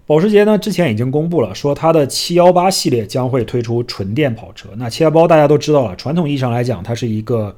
[0.06, 4.68] 保时捷呢，之前已经公布了，说它的718系列将会推出纯电跑车。
[4.76, 7.56] 那718大家都知道了，传统意义上来讲，它是一个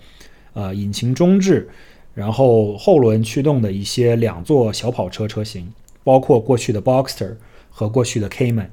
[0.54, 1.68] 呃引擎中置，
[2.14, 5.70] 然后后轮驱动的一些两座小跑车车型，
[6.02, 7.37] 包括过去的 Boxster
[7.68, 8.68] 和过去的 Cayman，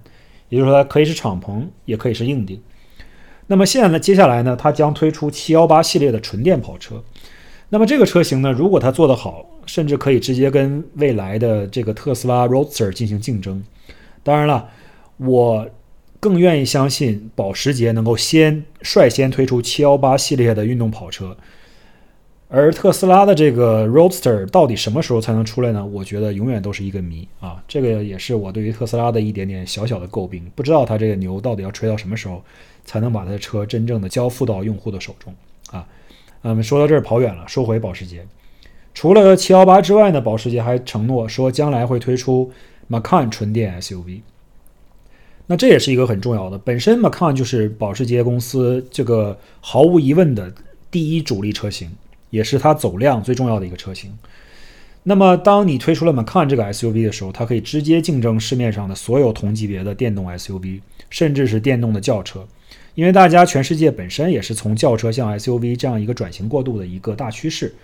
[0.47, 2.61] 也就是说它可以是敞篷，也可以是硬顶。
[3.47, 7.03] 那么现在呢，接下来呢，它将推出718系列的纯电跑车。
[7.69, 13.63] 那么这个车型呢，如果它做得好，甚至可以直接跟未来的这个特斯拉 Roadster 进行竞争。
[14.23, 14.69] 当然了，
[15.17, 15.67] 我
[16.19, 21.35] 更愿意相信保时捷能够先率先推出718系列的运动跑车，
[22.47, 25.85] 而特斯拉的这个 Roadster 到底什么时候才能出来呢？
[25.85, 27.61] 我觉得永远都是一个谜啊！
[27.67, 32.43] 这个也是我对于特斯拉的一点点小小的诟病，不知道它这个牛到底要吹到什么时候，
[32.85, 35.33] 才能把它的车真正的交付到用户的手中
[35.71, 35.87] 啊！
[36.47, 38.23] 嗯，说到这儿跑远了，说回保时捷。
[38.93, 42.51] 除了718之外呢，保时捷还承诺说将来会推出
[42.87, 44.21] Macan 纯电 SUV。
[45.47, 50.53] 那这也是一个很重要的，本身 Macan 就是保时捷公司这个毫无疑问的
[50.91, 51.89] 第一主力车型，
[52.29, 54.15] 也是它走量最重要的一个车型。
[55.01, 62.47] 那么当你推出了 Macan 这个 SUV 的时候，它可以直接竞争市面上的所有同级别的电动 SUV，甚至是电动的轿车。
[62.95, 67.75] 因为大家全世界本身也是从轿车向 SUV 这样一个转型过渡的一个大趋势，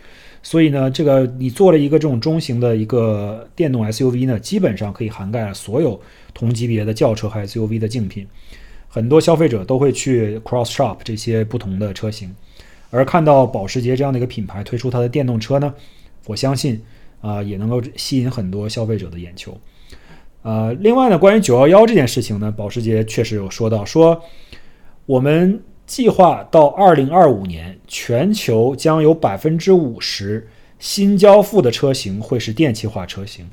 [0.41, 5.99] 所以呢，这个你做了一个这种中型的一个电动 SUV 呢，基本上可以涵盖了所有
[6.33, 8.25] 同级别的轿车和 SUV 的竞品。
[8.87, 12.33] 很多消费者都会去 Cross Shop 这些不同的车型，
[12.89, 15.73] 而看到保时捷这样的一个品牌推出它的电动车呢，
[16.25, 16.81] 我相信
[17.21, 19.57] 啊也能够吸引很多消费者的眼球。
[20.41, 24.21] 呃，另外呢，关于九幺幺这件事情呢，保时捷确实有说到，说
[25.11, 30.47] 我们计划到二零二五年，全球将有百分之五十
[30.79, 33.47] 新交付的车型会是电气化车型；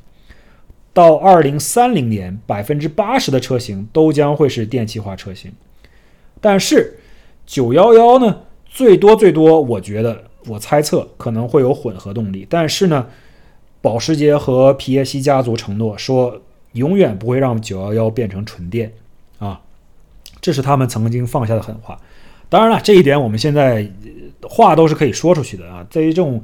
[0.92, 5.50] 到二零三零年，百分之八十的车型都将会是电气化车型。
[6.40, 6.96] 但是
[7.44, 12.46] 九幺幺呢，最多最多，我觉得我猜测可能会有混合动力。
[12.48, 13.08] 但是呢，
[13.82, 16.40] 保时捷和皮耶希家族承诺说。
[16.72, 18.92] 永远不会让九幺幺变成纯电
[19.38, 19.62] 啊！
[20.40, 21.98] 这是他们曾经放下的狠话。
[22.48, 23.86] 当然了，这一点我们现在
[24.42, 25.86] 话都是可以说出去的啊。
[25.90, 26.42] 在于这种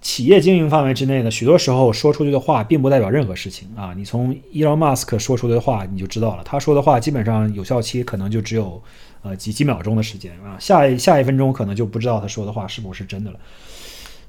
[0.00, 3.92] 企业经营范围之内呢，许多时候说出去的话并不代表任何事情啊。
[3.96, 8.82] 你从伊隆马斯克说出的话你就知道了，他说的话基本上有效期可能就只有
[9.22, 13.36] 呃几几秒钟的时间啊，下一下一分钟可能就不知道他说的话是不是真的了。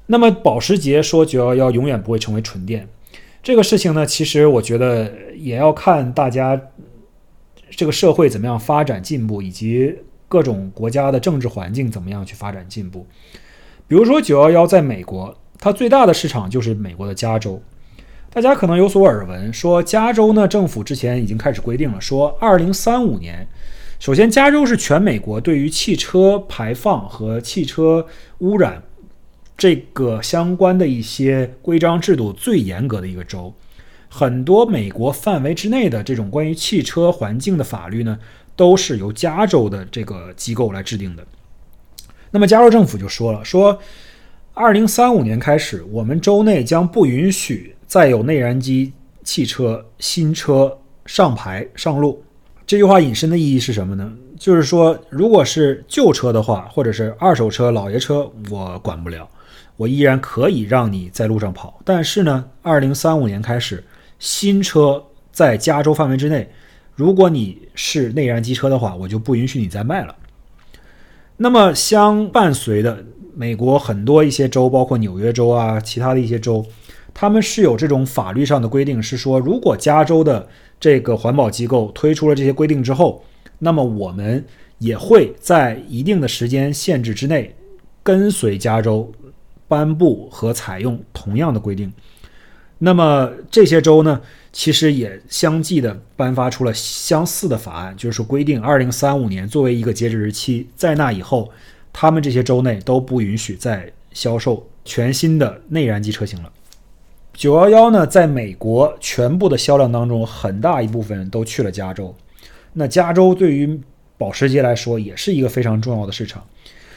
[0.06, 2.86] 那么保时捷说九幺幺永远不会成为纯电。
[3.42, 6.60] 这个事情呢，其实我觉得也要看大家
[7.76, 9.94] 这个社会怎么样发展进步，以及
[10.28, 13.06] 各种国家的政治环境怎么样去发展进步。
[13.86, 17.60] 比如说九幺幺在美国，它最大的市场就是美国的加州。
[18.30, 23.46] 大家可能有所耳闻，说加州呢政府之前已经开始规定了，说二零三五年，
[24.00, 28.06] 首先加州是全美国对于汽车排放和汽车
[28.38, 28.82] 污染。
[29.56, 33.54] 这个相关的一些规章制度最严格的一个州，
[34.16, 38.16] 很多美国范围之内的这种关于汽车环境的法律呢，
[38.54, 41.26] 都是由加州的这个机构来制定的。
[42.30, 43.76] 那么加州政府就说了，说
[44.52, 48.92] 二零三五年开始，我们州内将不允许再有内燃机
[49.24, 52.22] 汽车新车上牌上路。
[52.64, 54.12] 这句话引申的意义是什么呢？
[54.38, 59.28] 就是说，如果是旧车的话，或者是二手车、老爷车，我管不了。
[59.76, 63.82] 我依然可以让你在路上跑，但是呢，二零三五年开始，
[64.18, 66.50] 新车在加州范围之内，
[66.94, 70.14] 如果你是内燃机车的话，我就不允许你再卖了。
[71.36, 76.64] 那么相伴随的，美国很多一些州，包括纽约州啊，其他的一些州，
[77.12, 80.48] 他们是有这种法律上的规定，是说如果加州的
[80.78, 83.24] 这个环保机构推出了这些规定之后，
[83.58, 84.44] 那么我们
[84.78, 87.54] 也会在一定的时间限制之内
[88.02, 89.12] 跟随加州。
[89.66, 91.90] 颁布和采用同样的规定，
[92.84, 94.20] 那么这些州呢，
[94.52, 101.50] 其实也相继的颁发出了相似的法案，就是规定二零三五年作为一个截止日期，在那以后，
[101.94, 106.52] 他们这些州内都不允许再销售全新的内燃机车型了。
[107.32, 112.14] 九幺幺呢，在美国全部的销量当中，很大一部分都去了加州。
[112.74, 113.80] 那加州对于
[114.18, 116.44] 保时捷来说，也是一个非常重要的市场。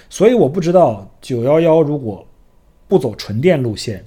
[0.10, 2.28] 所以我不知道九幺幺如果。
[2.90, 4.06] 不走纯电路线，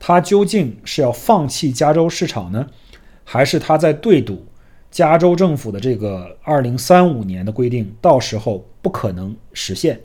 [0.00, 2.66] 他究竟是要放弃加州市场呢，
[3.22, 4.44] 还是他在对赌
[4.90, 10.00] 加州政府的这个二零三五年的规定，到时候不可能实现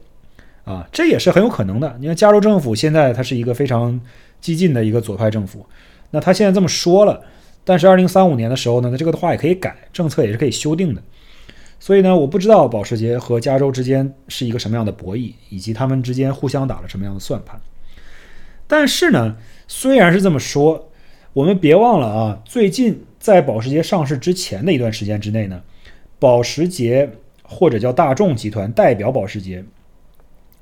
[0.65, 0.87] 啊？
[0.91, 1.95] 这也是很有可能的。
[1.99, 3.99] 你看，加州政府现在它是一个非常
[4.41, 5.65] 激进的一个左派政府，
[6.11, 7.23] 那他现在这么说了，
[7.63, 11.01] 但是二零三五年的时候呢，那这个的话也可以改，政策也是可以修订的。
[11.79, 17.59] 所以呢，我不知道保时捷和加州之间是一个什么样的博弈，以及他们之间互相打了什么样的算盘。
[18.67, 19.35] 但是呢，
[19.67, 20.89] 虽然是这么说，
[21.33, 25.61] 我们别忘了啊，最近在保时捷上市之前的一段时间之内呢，
[26.19, 27.09] 保时捷
[27.43, 29.63] 或者叫大众集团代表保时捷，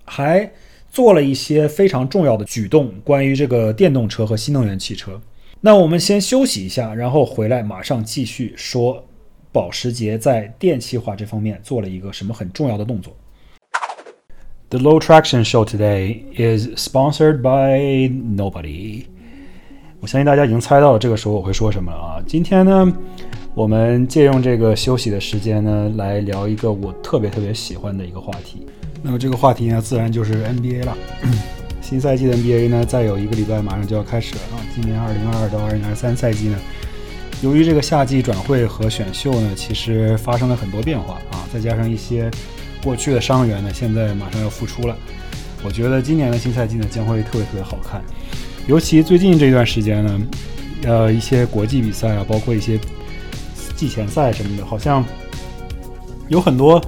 [0.05, 0.51] 还
[0.89, 5.19] 做了一些非常重要的举动，关于这个电动车和新能源汽车。
[5.61, 9.05] 那我们先休息一下，然后回来马上继续说
[9.51, 13.15] 保时捷在电气化这方面做了一个什么很重要的动作。
[14.73, 19.03] The Low Traction Show today is sponsored by nobody。
[19.99, 22.23] 我相信大家已经猜到了这个时候我会说什么了啊！
[22.25, 22.91] 今天呢，
[23.53, 28.65] 我们借用这个休息的时间呢，来聊一个我特别特别喜欢的一个话题。
[29.04, 30.98] 那么这个话题呢，自然就是 NBA 了。
[31.79, 34.58] 新赛季的 NBA 呢，再有一个礼拜马上就要开始了啊！
[34.73, 36.58] 今年2022到2023赛季呢，
[37.43, 42.31] 由于这个夏季转会和选秀呢，其实发生了很多变化啊，再加上一些。
[42.84, 44.96] 过去的伤员呢，现在马上要复出了。
[45.63, 48.02] 我觉得今年的新赛季呢，将会特别特别好看。
[48.67, 50.21] 尤其最近这段时间呢，
[50.84, 52.79] 呃，一些国际比赛啊，包括一些
[53.75, 55.04] 季前赛什么的，好像
[56.27, 56.81] 有很多。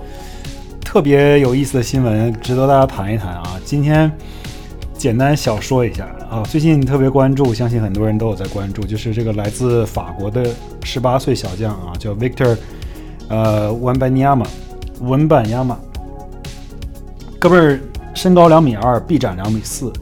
[0.82, 3.60] 特别有意思的新闻，值得大家谈一谈啊。
[3.66, 4.10] 今天
[4.98, 10.50] 简单小说一下啊，最近特别关注，相信很多人都有在关注，就是这个来自法国的
[10.84, 12.56] 十八岁小将啊，叫 Victor，
[13.28, 14.48] 呃，文班尼亚马，
[15.02, 15.78] 文班亚马，
[17.46, 17.80] 哥们儿
[18.16, 19.94] 身高两米二，臂展两米四。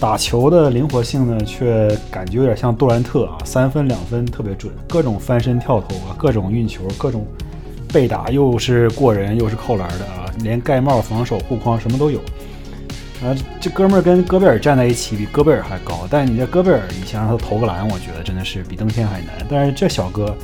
[0.00, 7.24] 打球的灵活性呢，却感觉有点像杜兰特啊，三分两分特别准，各种翻身跳投啊，各种运球，各种
[7.92, 12.18] 被打又是过人又是扣篮的啊，连盖帽、防守、护框什么都有。
[13.22, 13.30] 啊，
[13.60, 16.08] 这哥们儿跟戈贝尔站在一起，比戈贝尔还高。
[16.10, 19.46] 但你这戈贝尔，你想让他投个篮，我觉得真的是比登天还难。
[19.48, 20.36] 但是这小哥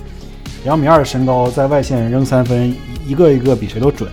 [0.62, 2.72] 两米二的身高，在外线扔三分，
[3.04, 4.08] 一个一个比谁都准。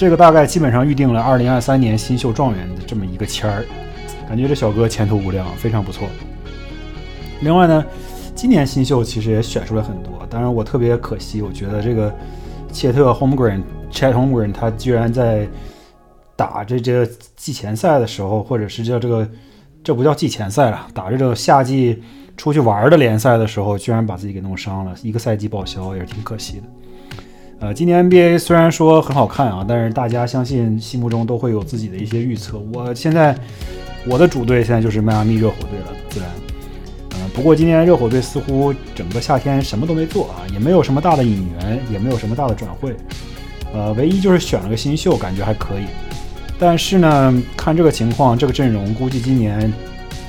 [0.00, 3.66] 这个大概基本上预定了二零二三年新秀状元的这么一个签儿。
[4.26, 6.08] 感觉这小哥前途无量，非常不错。
[7.42, 7.84] 另外呢，
[8.34, 12.10] 今年新秀其实也选出来很多，当然我特别可惜，我觉得这个
[12.72, 13.60] 切特 Homegrown
[13.92, 15.46] Chet Homegrown 他居然在
[16.34, 17.04] 打这这
[17.36, 19.28] 季前赛的时候，或者是叫这个
[19.84, 22.02] 这不叫季前赛了，打这个夏季
[22.38, 26.62] 出去玩的联赛的时候，居然把自己给弄伤了，一个赛季报销也是挺可惜的。
[27.60, 32.58] 呃，今年 NBA 虽然说很好看啊，但是大家相信心目中都会有自己的一些预测。
[32.72, 33.36] 我现在。
[34.06, 36.28] 我的主队现在就是迈阿密热火队了，自然，
[37.10, 42.96] 嗯，不过今年热火队似乎整个夏天什么都没做啊，也没有什么大的引援，也没有什么大的转会，
[43.74, 45.84] 呃，唯一就是选了个新秀，感觉还可以。
[46.58, 49.70] 但是呢，看这个情况，这个阵容估计今年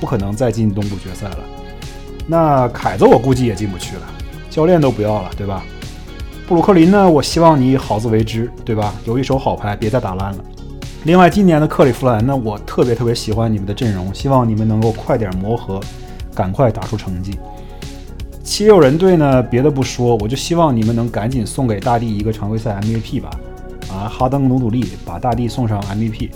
[0.02, 1.40] 不可能再进东部决赛了。
[2.28, 4.02] 那凯子我估计也进不去了，
[4.50, 5.64] 教练都不要了，对吧？
[6.52, 8.94] 布鲁克林呢，我希望你好自为之，对吧？
[9.06, 10.44] 有一手好牌，别再打烂了。
[11.06, 15.80] 另外，今年的克利夫兰呢，我特别特别喜欢你们的阵容，希望你们能够快点磨合，
[16.36, 17.40] 赶快打出成绩。
[18.44, 23.30] 七六人队呢，别的不说，我就希望你们能赶紧送给大帝一个常规赛 MVP 吧。
[23.90, 26.32] 啊，哈登努努力，把大帝送上 MVP。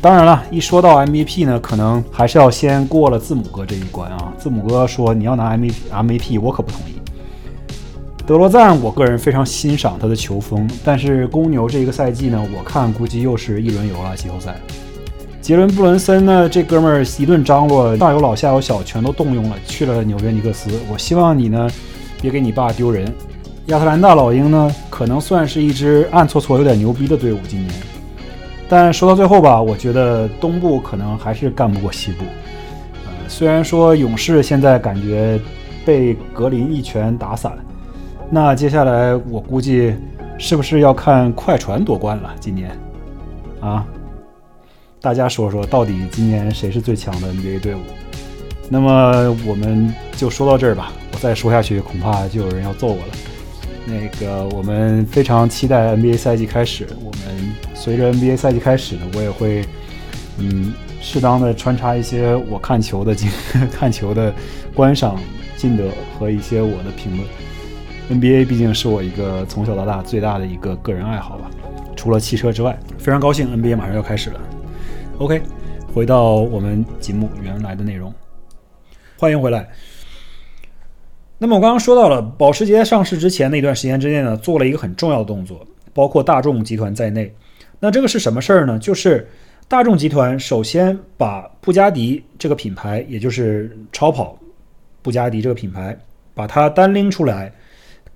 [0.00, 4.32] 当然了，一说到 MVP 呢，可能还是要先过了字母哥这一关啊。
[4.36, 6.97] 字母哥说你要拿 MVP，MVP，我可不同意。
[8.28, 14.54] 德罗赞，我个人非常欣赏他的球风，但是公牛这一个赛季呢，我看估计又是一轮游了季后赛。
[15.40, 20.68] 杰伦布伦森呢，这哥们儿一顿张罗，上有老下有小，全都动用了，去了纽约尼克斯。
[20.92, 21.70] 我希望你呢，
[22.20, 23.10] 别给你爸丢人。
[23.68, 27.72] 亚特兰大老鹰呢，可能算是一支暗搓搓有点牛逼的队伍今年，
[28.68, 32.26] 但说到最后吧，我觉得东部可能还是干不过西部。
[33.06, 35.40] 呃，虽然说勇士现在感觉
[35.82, 37.56] 被格林一拳打散。
[38.30, 39.94] 那接下来我估计
[40.38, 42.34] 是不是要看快船夺冠了？
[42.38, 42.70] 今年
[43.60, 43.86] 啊，
[45.00, 47.80] 大家说说到底今年谁是最强的 NBA 队伍？
[48.68, 50.92] 那么我们就说到这儿吧。
[51.12, 53.12] 我再说下去恐怕就有人要揍我了。
[53.86, 56.86] 那个我们非常期待 NBA 赛季开始。
[57.02, 59.64] 我们随着 NBA 赛季开始呢，我也会
[60.36, 63.30] 嗯适当的穿插一些我看球的经
[63.72, 64.32] 看球的
[64.74, 65.18] 观赏
[65.56, 65.84] 心得
[66.18, 67.26] 和一些我的评论。
[68.10, 71.50] NBA 毕竟是我一个从小到大最大的一个个人爱好吧，
[71.94, 74.40] 除了汽车之外，非常高兴 NBA 马上要开始了。
[75.18, 75.42] OK，
[75.92, 78.12] 回到我们节目原来的内容，
[79.18, 79.68] 欢迎回来。
[81.36, 87.30] 那么我刚刚说到了，保时捷上市之前那段时间之内呢，做了一个很重要的动作，包括大众集团在内。
[87.78, 88.78] 那这个是什么事儿呢？
[88.78, 89.28] 就是
[89.68, 94.38] 大众集团首先把布加迪这个品牌，也就是超跑
[95.02, 95.94] 布加迪这个品牌，
[96.32, 97.52] 把它单拎出来。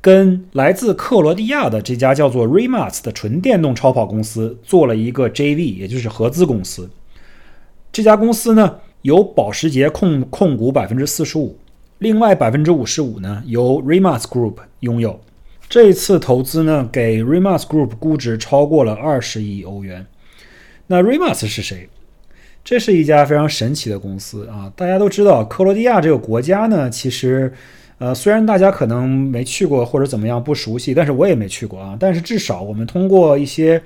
[0.02, 6.90] 跟来自克罗地亚的这家叫做 Rimas 的纯电动超跑公司做了一个 JV，也就是合资公司。
[7.92, 11.56] 这家公司呢，由保时捷控控股百分之四十五，
[11.98, 15.20] 另外百分之五十五呢由 Rimas Group 拥有。
[15.68, 20.04] 这次投资呢，给 Rimas Group 估值超过了二十亿欧元。
[20.88, 21.88] 那 Rimas 是谁？
[22.64, 24.72] 这是一家非常神奇的公司啊！
[24.74, 27.52] 大家都知道，克罗地亚这个国家呢，其实。
[28.02, 31.96] 呃，虽然大家可能没去过或者怎么样不熟悉，但是我也没去过啊。
[32.00, 33.80] 但是至少我们通过一些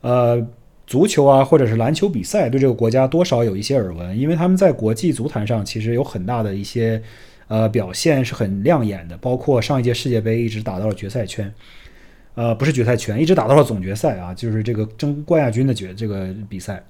[0.00, 0.44] 呃
[0.84, 7.00] 足球啊或者是篮球比赛，对这个国家多少有一些耳闻，因为他们在国际足坛上其实有很大的一些
[7.46, 11.54] 呃表现是很亮眼的，包括上一届世界杯一直打到了决赛圈，
[12.34, 16.82] 呃不是决赛圈，一直打到了总决赛啊，就是这个争冠亚军的决这个比赛。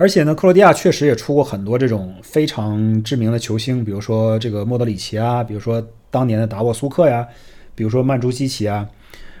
[0.00, 7.28] 而且呢，克罗地亚确实也出过很多这种非常知名的球星，比如说这个莫德里奇啊，比如说当年的达沃苏克呀，
[7.74, 8.88] 比如说曼朱基奇啊。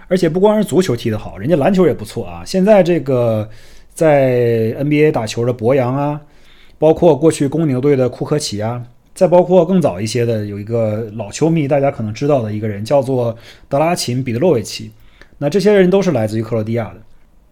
[0.06, 2.42] 而且不光是足球踢得好，人家篮球也不错啊。
[2.44, 3.48] 现在这个
[3.94, 6.20] 在 NBA 打球的博扬啊，
[6.78, 8.82] 包括过去公牛队的库科奇啊，
[9.14, 13.34] 再包括更早一些的有一个老球迷大家可能知道的一个人，叫做
[13.66, 14.90] 德拉琴彼得洛维奇。
[15.38, 16.96] 那这些人都是来自于克罗地亚的。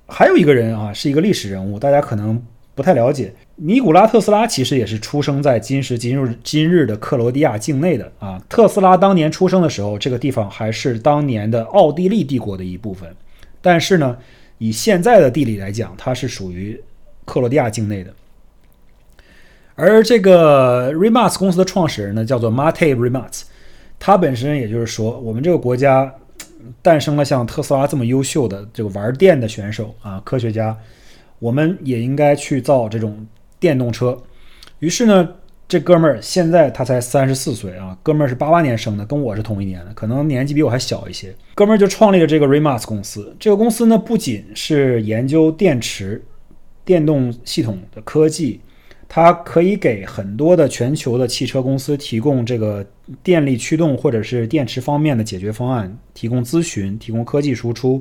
[0.07, 2.39] 还有一个人啊，是一个历史人物，大家可能
[2.79, 3.35] 不太了解。
[3.57, 8.41] 尼古拉特斯拉其实也是出生在今时今日今日的克罗地亚境内的啊。
[8.49, 13.13] 特斯拉当年出生的时候，这个地方还是当年的奥地利帝国的一部分。
[13.61, 14.17] 但是呢，
[14.59, 16.81] 以现在的地理来讲，它是属于
[17.25, 18.15] 克罗地亚境内的。
[19.75, 23.43] 而这个 Rimac 公司的创始人呢，叫做 Mate Rimac，
[23.99, 26.15] 他本身也就是说，我们这个国家
[26.81, 30.77] 诞生了像特斯拉这么优秀的这个玩电的选手啊，科学家，
[31.39, 33.27] 我们也应该去造这种。
[33.61, 34.17] 电动车，
[34.79, 35.29] 于是呢，
[35.67, 41.35] 这哥们儿现在他才三十四岁啊，哥们儿是八八年生的，跟我是同一年的，可能年纪比我还小一些。
[41.57, 43.35] 哥们儿就创立了这个 Rimac 公司。
[43.41, 46.25] 这个公司呢，不仅是研究电池、
[46.85, 48.61] 电动系统的科技，
[49.09, 52.87] 它可以给很多的全球的汽车公司提供这个
[53.25, 58.01] 电力驱动或者是电池方面的解决方案，提供咨询，提供科技输出。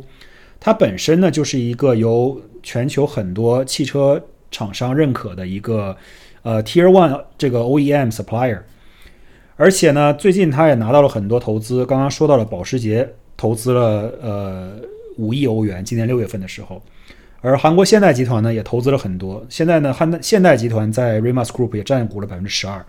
[0.60, 4.22] 它本身呢，就是一个由全球很多汽车。
[4.50, 5.96] 厂商认可的一个
[6.42, 8.62] 呃 Tier One 这个 OEM supplier，
[9.58, 11.86] 而且呢，最近他也拿到了很多投资。
[11.86, 14.80] 刚刚说到了保时捷投资了呃
[15.18, 16.82] 五亿欧元，今年六月份的时候，
[17.42, 19.46] 而韩国现代集团呢也投资了很多。
[19.50, 22.84] 现在呢，汉现代集团在 Rimac Group 也占股了百分之十二。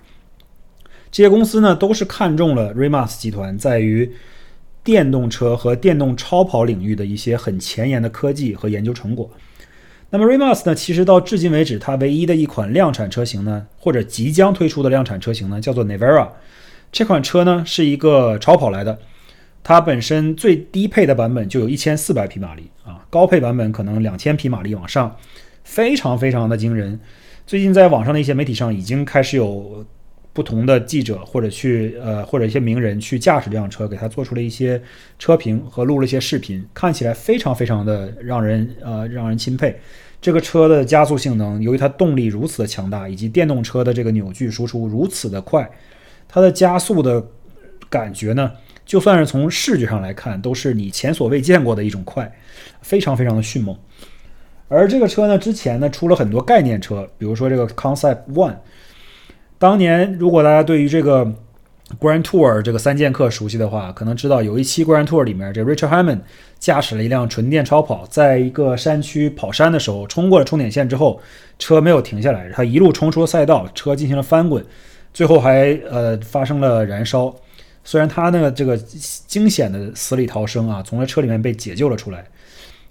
[1.10, 4.08] 这些公司呢都是看中了 Rimac 集团在于
[4.84, 9.28] 电动车和电动超跑领域的一些很前沿的科技和研究成果。
[10.10, 10.74] 那么 Remus 呢？
[10.74, 16.28] 其实到至今为止，它唯一的一款量产车型呢，或者即将推出的量产车型呢，叫做 Nevera。
[16.90, 18.98] 这款车呢是一个超跑来的，
[19.62, 25.14] 它本身最低配的版本就有一千四百匹马力啊，高配版本可能两千匹马力往上，
[25.62, 26.98] 非常非常的惊人。
[27.46, 29.84] 最近在网上的一些媒体上已经开始有。
[30.38, 34.80] 不同的记者或者去呃或者一些名人去驾驶这辆车，给他做出了一些
[35.18, 39.76] 车评和录了一些视频，看起来非常非常的让人呃让人钦佩。
[40.20, 45.68] 这个车的加速性能，由于它动力如此的强大，以及电动车的这个扭矩输出如此的快，
[46.28, 47.20] 它的加速的
[47.90, 48.52] 感觉呢，
[48.86, 52.32] 就算是从视觉上来看，都是你前所未见过的一种快，
[52.80, 53.76] 非常非常的迅猛。
[54.68, 58.54] 而这个车呢，之前呢出了很多概念车，比如说这个 Concept One。
[59.58, 61.26] 当年，如果大家对于这个
[61.98, 66.20] Grand Tour 这个三剑客熟悉的话，可能知道有一期 Grand Tour 里面，这 Richard Hammond
[66.60, 71.20] 驾驶了一辆纯电超跑，在一个山区跑山的时候，冲过了终点线之后，
[71.58, 74.64] 车没有停下来，他一路冲出了赛道，车进行了翻滚，
[75.12, 77.34] 最后还呃发生了燃烧。
[77.82, 82.24] 虽然他呢这个惊险的死里逃生啊，从车里面被解救了出来，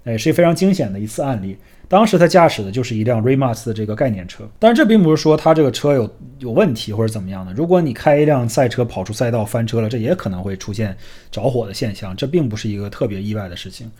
[0.04, 1.56] 哎，是非常惊险的一次案例。
[1.90, 7.52] 当时他驾驶的就是一辆 Rimac 的这个概念车，但这并不是说他这个车有有问题或者怎么样的。
[7.54, 10.94] 如果你开一辆赛车跑出赛道翻车了，这也可能会出现
[11.30, 13.90] 着火的现象，这并不是一个特别意外的事情。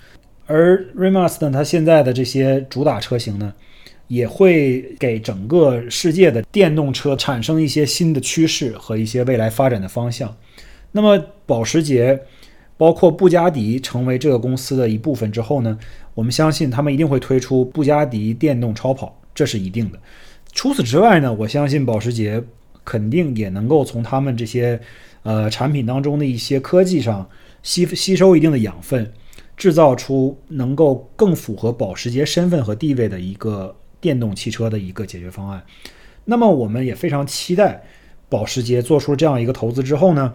[0.47, 3.55] 而 Rimac 呢，它现在的这些主打车型呢，
[4.07, 10.36] 也会给整个世界的电动车产生一些新的趋势和一些未来发展的方向。
[10.93, 12.20] 那么保时捷。
[12.78, 15.76] 包括布加迪成为这个公司的一部分之后呢，
[16.19, 20.01] 我们相信他们一定会推出布加迪电动超跑，这是一定的。
[20.53, 22.43] 除此之外呢，我相信保时捷
[22.83, 24.81] 肯定也能够从他们这些
[25.23, 27.25] 呃产品当中的一些科技上
[27.62, 29.12] 吸吸收一定的养分，
[29.57, 35.62] 制造出能够更符合保时捷身份和地位的一个电动汽车的一个解决方案。
[36.25, 37.81] 那么我们也非常期待
[38.29, 40.33] 保时捷做出这样一个投资之后呢。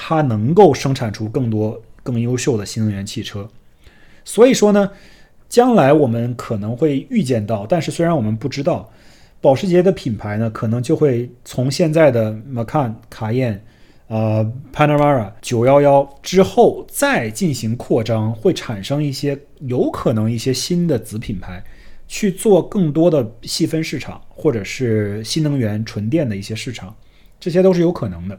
[0.00, 3.48] 它能够生产出更多更优秀的新能源汽车，
[4.28, 4.90] 所以说呢，
[5.48, 8.86] 将来我们可能会预见到，但是虽然我们不知道，
[9.40, 13.64] 保时捷的品牌呢，可能就会从现在的 Macan、卡宴、
[14.08, 21.64] 呃 Panamera、911之后再进行扩张，会产生一些有可能一些新的子品牌，
[22.06, 26.94] 去做更多的细分市场，或者是新能源纯电的一些市场，
[27.40, 28.38] 这些都是有可能的。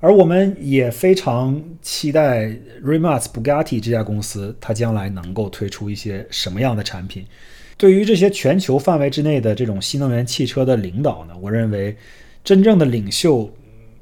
[0.00, 2.46] 而我们也非常期待
[2.82, 7.26] Rimac Bugatti 这家公司，它将来能够推出一些什么样的产品。
[7.76, 11.94] 对于这些全球范围之内的这种新能源汽车的领导呢，我认为
[12.42, 13.50] 真正的领袖，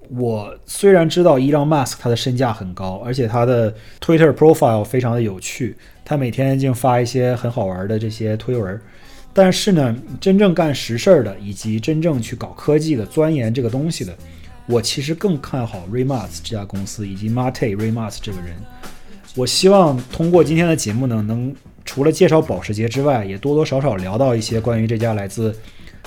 [0.09, 8.81] 我虽然知道伊朗 Musk 他的身价很高，而且他的 Twitter profile 非常的有趣，他每天竟发一些很好玩的这些推文，
[9.33, 14.17] 但是呢，真正干实事儿的，以及真正去搞科技的、钻研这个东西的。
[14.69, 18.55] 我其实更看好 Rimac 这家公司以及 Mate Rimac 这个人。
[19.35, 21.55] 我希望通过今天的节目呢，能
[21.85, 25.57] 除了介绍保时捷之外，也多多少少聊到一些关于这家来自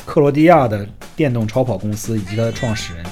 [0.05, 3.05] 克罗地亚的电动超跑公司以及它的创始人。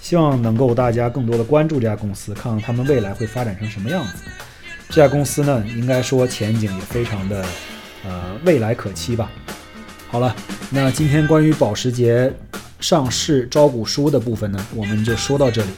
[0.00, 4.22] 希望能够大家更多的关注这家公司，看看他们未来会发展成什么样子。
[4.88, 7.44] 这家公司呢，应该说前景也非常的，
[8.04, 9.28] 呃，未来可期吧。
[10.06, 10.36] 好了，
[10.70, 12.32] 那今天关于保时捷
[12.80, 15.70] 上市招股书的部分呢，我们就说到这里。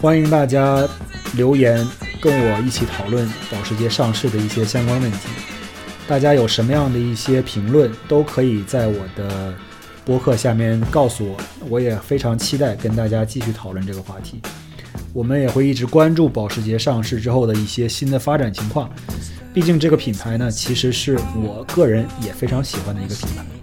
[0.00, 0.88] 欢迎大家
[1.34, 1.86] 留言
[2.20, 5.28] 跟我一起讨论保时捷上市的一些相关问题。
[6.08, 9.54] 大家有什么样的一些评论，都可以在我的
[10.04, 11.36] 播客下面告诉我，
[11.68, 14.40] 我也非常期待跟大家继续讨论这个话题。
[15.12, 18.90] 我们也会一直关注保时捷上市之后的一些新的发展情况。
[19.52, 23.59] 毕竟这个品牌呢，其实是我个人也非常喜欢的一个品牌。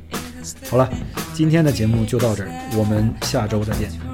[0.69, 0.89] 好了，
[1.33, 4.06] 今天的节目就到这儿，我们下周再见。